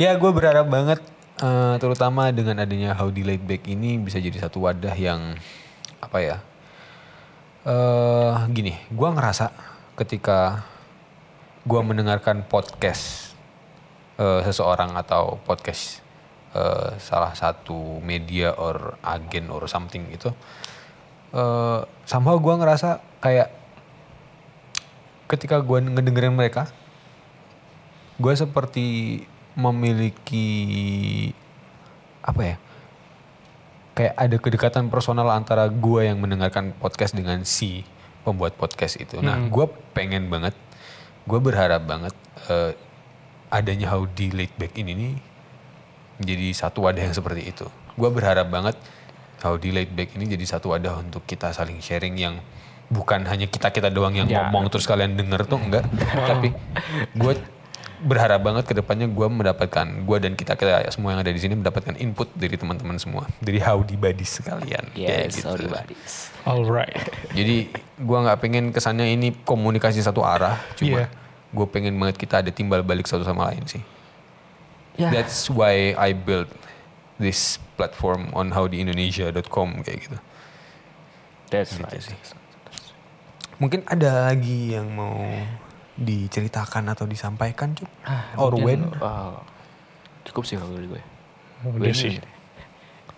Ya 0.00 0.16
gue 0.16 0.30
berharap 0.32 0.66
banget 0.66 0.98
eh, 1.38 1.74
terutama 1.78 2.32
dengan 2.32 2.58
adanya 2.64 2.96
Howdy 2.96 3.22
Laid 3.22 3.44
Back 3.44 3.68
ini 3.68 4.00
bisa 4.00 4.16
jadi 4.18 4.40
satu 4.40 4.64
wadah 4.64 4.96
yang 4.96 5.36
apa 6.02 6.18
ya? 6.18 6.36
Eh 7.62 8.34
gini, 8.50 8.74
gue 8.90 9.08
ngerasa 9.14 9.54
ketika 9.94 10.66
gue 11.62 11.78
mendengarkan 11.78 12.42
podcast 12.42 13.38
eh, 14.18 14.42
seseorang 14.42 14.98
atau 14.98 15.38
podcast 15.46 16.02
eh, 16.58 16.98
salah 16.98 17.30
satu 17.38 18.02
media 18.02 18.50
or 18.58 18.98
agen 19.06 19.46
or 19.46 19.70
something 19.70 20.10
itu, 20.10 20.34
eh 21.38 21.80
somehow 22.02 22.34
gue 22.42 22.50
ngerasa 22.50 22.98
kayak 23.22 23.54
ketika 25.30 25.62
gue 25.62 25.86
ngedengerin 25.86 26.34
mereka, 26.34 26.66
gue 28.18 28.34
seperti 28.34 29.22
memiliki 29.54 30.50
apa 32.26 32.42
ya 32.42 32.56
kayak 33.92 34.14
ada 34.16 34.36
kedekatan 34.36 34.88
personal 34.88 35.28
antara 35.28 35.68
gue 35.68 36.00
yang 36.04 36.16
mendengarkan 36.16 36.72
podcast 36.74 37.12
dengan 37.12 37.44
si 37.44 37.84
pembuat 38.22 38.56
podcast 38.56 38.96
itu. 38.96 39.20
Nah 39.20 39.36
gue 39.42 39.66
pengen 39.92 40.28
banget 40.28 40.56
gue 41.22 41.38
berharap 41.38 41.84
banget 41.84 42.14
eh, 42.48 42.72
adanya 43.48 43.92
Howdy 43.92 44.32
Late 44.32 44.56
Back 44.56 44.72
ini 44.74 44.92
nih 44.92 45.12
menjadi 46.18 46.46
satu 46.56 46.86
wadah 46.86 47.02
yang 47.02 47.14
seperti 47.14 47.42
itu. 47.46 47.66
Gue 47.94 48.08
berharap 48.08 48.48
banget 48.48 48.76
Howdy 49.42 49.70
Late 49.70 49.92
Back 49.92 50.14
ini 50.16 50.30
jadi 50.30 50.44
satu 50.46 50.72
wadah 50.72 51.02
untuk 51.02 51.26
kita 51.26 51.50
saling 51.50 51.82
sharing 51.82 52.16
yang 52.16 52.38
bukan 52.88 53.24
hanya 53.24 53.48
kita 53.48 53.72
kita 53.72 53.88
doang 53.88 54.12
yang 54.12 54.28
Ya. 54.28 54.46
ngomong 54.46 54.68
terus 54.68 54.84
kalian 54.84 55.16
denger 55.16 55.48
tuh 55.48 55.56
enggak 55.56 55.84
tapi 56.30 56.52
gue 57.16 57.32
berharap 58.02 58.42
banget 58.42 58.66
ke 58.66 58.74
depannya 58.74 59.06
gue 59.06 59.26
mendapatkan 59.26 59.86
gue 60.02 60.16
dan 60.18 60.34
kita 60.34 60.54
kita 60.54 60.90
semua 60.90 61.14
yang 61.14 61.22
ada 61.22 61.30
di 61.30 61.38
sini 61.38 61.54
mendapatkan 61.54 61.94
input 61.96 62.34
dari 62.34 62.54
teman-teman 62.54 62.98
semua 62.98 63.30
dari 63.38 63.56
howdy 63.56 63.94
buddies 63.94 64.42
sekalian 64.42 64.90
Kayak 64.90 65.30
Yes, 65.30 65.38
gitu. 65.38 65.46
sorry 65.48 65.66
buddies. 65.70 66.12
Alright. 66.42 66.98
jadi 67.30 67.70
gue 67.96 68.18
nggak 68.18 68.38
pengen 68.38 68.64
kesannya 68.70 69.06
ini 69.08 69.30
komunikasi 69.42 70.02
satu 70.02 70.20
arah 70.20 70.58
cuma 70.74 71.06
Iya. 71.06 71.06
gue 71.54 71.66
pengen 71.70 71.94
banget 71.94 72.18
kita 72.18 72.42
ada 72.42 72.50
timbal 72.50 72.82
balik 72.82 73.06
satu 73.06 73.22
sama 73.22 73.48
lain 73.48 73.62
sih 73.64 73.82
Ya. 74.92 75.08
that's 75.08 75.48
why 75.48 75.96
I 75.96 76.12
built 76.12 76.50
this 77.16 77.56
platform 77.74 78.28
on 78.34 78.50
howdyindonesia.com 78.50 79.80
kayak 79.80 79.98
gitu 80.04 80.18
That's 81.48 81.72
Gitu 81.72 81.84
right. 81.84 82.02
sih. 82.02 82.18
mungkin 83.56 83.86
ada 83.86 84.26
lagi 84.26 84.74
yang 84.74 84.90
mau 84.90 85.22
diceritakan 86.02 86.84
atau 86.88 87.04
disampaikan 87.04 87.72
cup 87.72 87.88
Ah, 88.02 88.34
or 88.36 88.52
when 88.52 88.82
mungkin, 88.84 88.98
oh, 88.98 89.38
cukup 90.22 90.42
sih 90.42 90.54
kalau 90.54 90.72
dari 90.72 90.88
gue. 90.88 91.02
Udah 91.64 91.92
sih. 91.92 92.18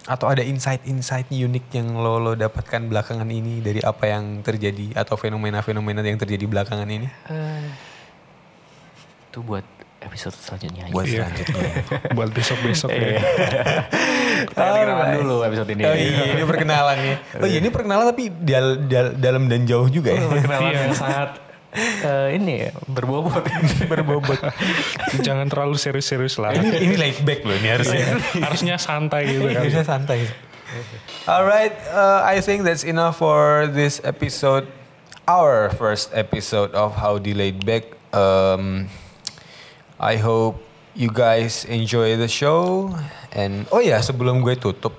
atau 0.04 0.28
ada 0.28 0.40
insight-insight 0.40 1.32
unik 1.32 1.72
yang 1.72 1.88
lo 1.94 2.18
lo 2.18 2.32
dapatkan 2.34 2.84
belakangan 2.84 3.24
ini 3.24 3.58
dari 3.58 3.80
apa 3.80 4.04
yang 4.06 4.40
terjadi 4.40 4.92
atau 4.94 5.16
fenomena-fenomena 5.16 6.04
yang 6.04 6.16
terjadi 6.16 6.44
belakangan 6.44 6.84
ini 6.84 7.08
Eh, 7.24 7.64
itu 9.26 9.40
buat 9.40 9.64
episode 9.98 10.36
selanjutnya. 10.36 10.92
buat 10.92 11.08
Iya. 11.08 11.24
selanjutnya. 11.24 11.64
Buat 12.16 12.30
besok-besok 12.30 12.92
Iya. 12.92 13.08
ya. 13.08 13.20
Kita 14.52 14.60
kenalan 14.60 15.08
dulu 15.16 15.36
episode 15.42 15.70
ini. 15.70 15.82
Oh 15.82 15.96
iya 15.96 16.22
ini 16.30 16.42
perkenalan 16.44 16.96
nih. 17.00 17.16
Oh 17.34 17.46
iya 17.46 17.58
ini 17.58 17.70
perkenalan 17.70 18.04
tapi 18.06 18.24
dal- 18.28 18.84
dal- 18.84 19.16
dalam 19.16 19.48
dan 19.48 19.64
jauh 19.64 19.88
juga 19.88 20.12
ya. 20.12 20.20
Perkenalan 20.22 20.68
Iya. 20.68 20.80
yang 20.82 20.92
sangat 20.94 21.30
eh, 21.74 22.38
ini 22.38 22.68
ya, 22.68 22.70
berbobot. 22.86 23.42
Berbobot. 23.90 24.40
Jangan 25.20 25.50
terlalu 25.50 25.74
serius-serius 25.74 26.38
lah. 26.38 26.54
ini 26.54 26.70
ini 26.86 26.94
laid 26.94 27.18
back 27.26 27.42
loh 27.42 27.54
ini 27.58 27.68
harusnya. 27.68 28.18
Harusnya 28.38 28.76
santai 28.78 29.34
gitu 29.34 29.50
kan. 29.50 29.66
Harusnya 29.66 29.84
santai. 29.84 30.18
Alright, 31.24 31.74
uh, 31.94 32.26
I 32.26 32.42
think 32.42 32.66
that's 32.66 32.82
enough 32.82 33.18
for 33.18 33.70
this 33.70 34.02
episode. 34.02 34.66
Our 35.24 35.72
first 35.72 36.12
episode 36.12 36.76
of 36.76 37.00
How 37.00 37.16
Delayed 37.16 37.64
Back. 37.64 37.96
Um, 38.12 38.92
I 39.96 40.20
hope 40.20 40.60
you 40.92 41.08
guys 41.08 41.64
enjoy 41.64 42.20
the 42.20 42.28
show. 42.28 42.92
And 43.32 43.66
oh 43.72 43.80
ya 43.80 43.98
sebelum 44.04 44.44
gue 44.44 44.54
tutup, 44.58 44.94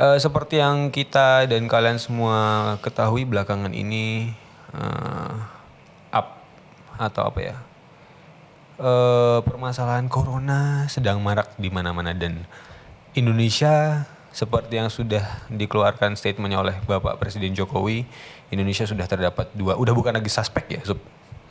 uh, 0.00 0.16
seperti 0.16 0.58
yang 0.58 0.90
kita 0.90 1.46
dan 1.46 1.70
kalian 1.70 2.00
semua 2.00 2.74
ketahui 2.80 3.22
belakangan 3.22 3.72
ini 3.72 4.32
uh, 4.72 5.34
up 6.10 6.26
atau 6.98 7.30
apa 7.30 7.40
ya? 7.40 7.56
eh, 8.78 9.38
permasalahan 9.42 10.06
corona 10.06 10.86
sedang 10.86 11.18
marak 11.18 11.50
di 11.58 11.66
mana-mana 11.66 12.14
dan 12.14 12.46
Indonesia 13.12 14.06
seperti 14.30 14.78
yang 14.78 14.86
sudah 14.86 15.24
dikeluarkan 15.50 16.14
statementnya 16.14 16.62
oleh 16.62 16.76
Bapak 16.86 17.18
Presiden 17.18 17.58
Jokowi, 17.58 18.06
Indonesia 18.54 18.86
sudah 18.86 19.02
terdapat 19.10 19.50
dua, 19.56 19.74
udah 19.74 19.90
bukan 19.90 20.14
lagi 20.14 20.30
suspek 20.30 20.78
ya, 20.78 20.80
Sup? 20.86 21.00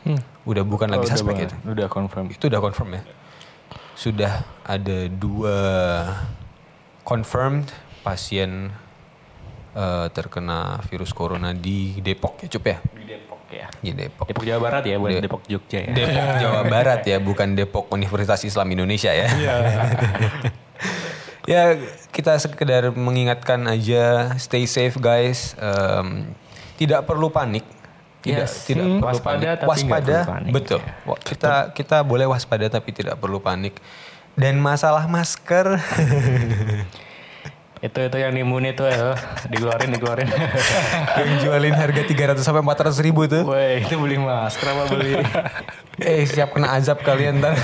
Hmm. 0.08 0.24
Udah 0.48 0.64
bukan 0.64 0.88
lagi 0.88 1.04
Oh, 1.04 1.08
udah 1.10 1.18
suspek 1.20 1.36
banget. 1.36 1.52
itu. 1.52 1.56
Udah 1.68 1.88
confirm. 1.92 2.26
Itu 2.32 2.48
udah 2.48 2.62
confirm 2.64 2.90
ya. 2.96 3.02
Sudah 3.98 4.34
ada 4.64 4.98
dua 5.12 5.58
confirmed 7.04 7.68
pasien 8.08 8.72
eh, 9.78 10.08
terkena 10.10 10.60
virus 10.84 11.14
corona 11.14 11.54
di 11.54 11.94
Depok 12.00 12.42
ya, 12.42 12.48
Cup 12.50 12.66
ya? 12.66 12.78
Di 12.82 13.04
Depok 13.06 13.42
ya. 13.48 13.68
Di 13.72 13.92
Depok. 13.94 14.26
Depok 14.26 14.44
Jawa 14.44 14.60
Barat 14.60 14.84
ya, 14.84 14.98
bukan 14.98 15.14
De- 15.14 15.24
Depok 15.24 15.44
Jogja 15.46 15.80
ya. 15.80 15.92
Depok 15.94 16.34
Jawa 16.38 16.62
Barat 16.74 17.02
ya, 17.04 17.18
bukan 17.20 17.48
Depok 17.54 17.86
Universitas 17.90 18.42
Islam 18.44 18.68
Indonesia 18.70 19.14
ya. 19.14 19.28
ya 21.48 21.62
kita 22.10 22.36
sekedar 22.36 22.92
mengingatkan 22.92 23.64
aja, 23.66 24.36
stay 24.36 24.66
safe 24.66 24.98
guys. 24.98 25.56
Em, 25.56 26.34
tidak 26.76 27.06
perlu 27.06 27.30
panik. 27.30 27.64
Tidak 28.18 28.44
Yes. 28.44 28.66
tidak 28.66 28.84
Hmm. 28.84 29.00
perlu 29.00 29.08
Waspada 29.14 29.38
panik. 29.40 29.56
tapi 29.56 29.70
waspada, 29.70 30.16
perlu 30.18 30.34
panik, 30.34 30.52
betul. 30.52 30.80
ya. 30.82 31.16
Kita 31.24 31.54
kita 31.72 31.98
boleh 32.02 32.26
waspada 32.26 32.66
tapi 32.68 32.90
tidak 32.92 33.16
perlu 33.16 33.40
panik. 33.40 33.78
Dan 34.34 34.60
masalah 34.60 35.08
masker, 35.08 35.66
itu 37.78 38.00
itu 38.10 38.18
yang 38.18 38.34
nimun 38.34 38.66
itu 38.66 38.82
ya, 38.82 39.14
dikeluarin 39.54 39.94
dikeluarin. 39.94 40.26
yang 41.22 41.30
jualin 41.46 41.78
harga 41.78 42.02
300 42.10 42.42
sampai 42.42 42.66
400 42.66 43.06
ribu 43.06 43.30
tuh. 43.30 43.46
Woi, 43.46 43.86
itu 43.86 43.94
beli 44.02 44.18
masker 44.18 44.74
apa 44.74 44.84
beli? 44.90 45.22
eh 46.02 46.26
siap 46.26 46.58
kena 46.58 46.74
azab 46.74 47.06
kalian 47.06 47.38
ntar. 47.38 47.54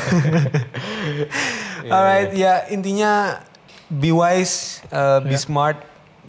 Alright, 1.93 2.29
ya 2.37 2.69
intinya 2.69 3.41
be 3.89 4.13
wise, 4.13 4.85
uh, 4.93 5.17
be 5.21 5.33
smart, 5.33 5.81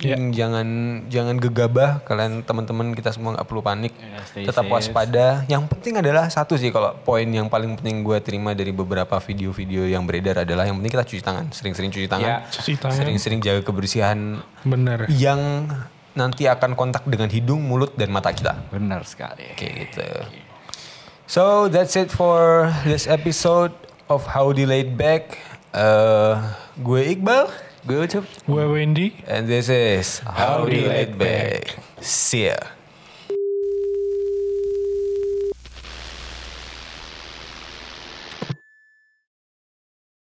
Ya. 0.04 0.14
Mm, 0.14 0.30
jangan 0.30 0.68
jangan 1.08 1.36
gegabah. 1.36 2.04
Kalian 2.04 2.44
teman-teman 2.44 2.92
kita 2.92 3.08
semua 3.08 3.32
nggak 3.32 3.48
perlu 3.48 3.60
panik. 3.60 3.96
Ya, 3.96 4.20
stay 4.22 4.44
Tetap 4.44 4.64
safe. 4.64 4.72
waspada. 4.72 5.26
Yang 5.46 5.64
penting 5.66 5.96
adalah 5.96 6.28
satu 6.28 6.54
sih 6.54 6.68
kalau 6.68 6.92
poin 7.00 7.24
yang 7.24 7.48
paling 7.48 7.72
penting 7.74 8.00
gue 8.00 8.20
terima 8.20 8.52
dari 8.52 8.70
beberapa 8.70 9.16
video-video 9.16 9.88
yang 9.88 10.04
beredar 10.04 10.44
adalah 10.44 10.62
yang 10.62 10.76
penting 10.76 10.92
kita 10.92 11.04
cuci 11.04 11.22
tangan, 11.22 11.48
sering-sering 11.50 11.88
cuci 11.88 12.04
tangan, 12.04 12.44
Ya. 12.44 12.76
Tangan. 12.76 12.94
sering-sering 12.94 13.40
jaga 13.40 13.60
kebersihan 13.60 14.44
Bener. 14.60 15.08
yang 15.08 15.66
nanti 16.12 16.46
akan 16.46 16.76
kontak 16.76 17.02
dengan 17.04 17.26
hidung, 17.26 17.58
mulut 17.58 17.96
dan 17.96 18.12
mata 18.12 18.30
kita. 18.30 18.68
Benar 18.68 19.02
sekali. 19.02 19.50
Kayak 19.56 19.72
gitu. 19.88 20.08
So 21.24 21.66
that's 21.66 21.96
it 21.96 22.12
for 22.12 22.68
this 22.84 23.08
episode 23.08 23.72
of 24.06 24.28
How 24.28 24.52
Delayed 24.52 24.94
Back. 24.94 25.40
Eh, 25.72 26.34
gue 26.76 27.00
Iqbal 27.10 27.48
Gue 27.86 28.08
We're 28.48 28.72
Wendy. 28.72 29.12
and 29.26 29.46
this 29.46 29.68
is 29.68 30.20
Howdy 30.20 30.88
Laid 30.88 31.18
Back. 31.18 31.76
See 32.00 32.46
ya. 32.48 32.56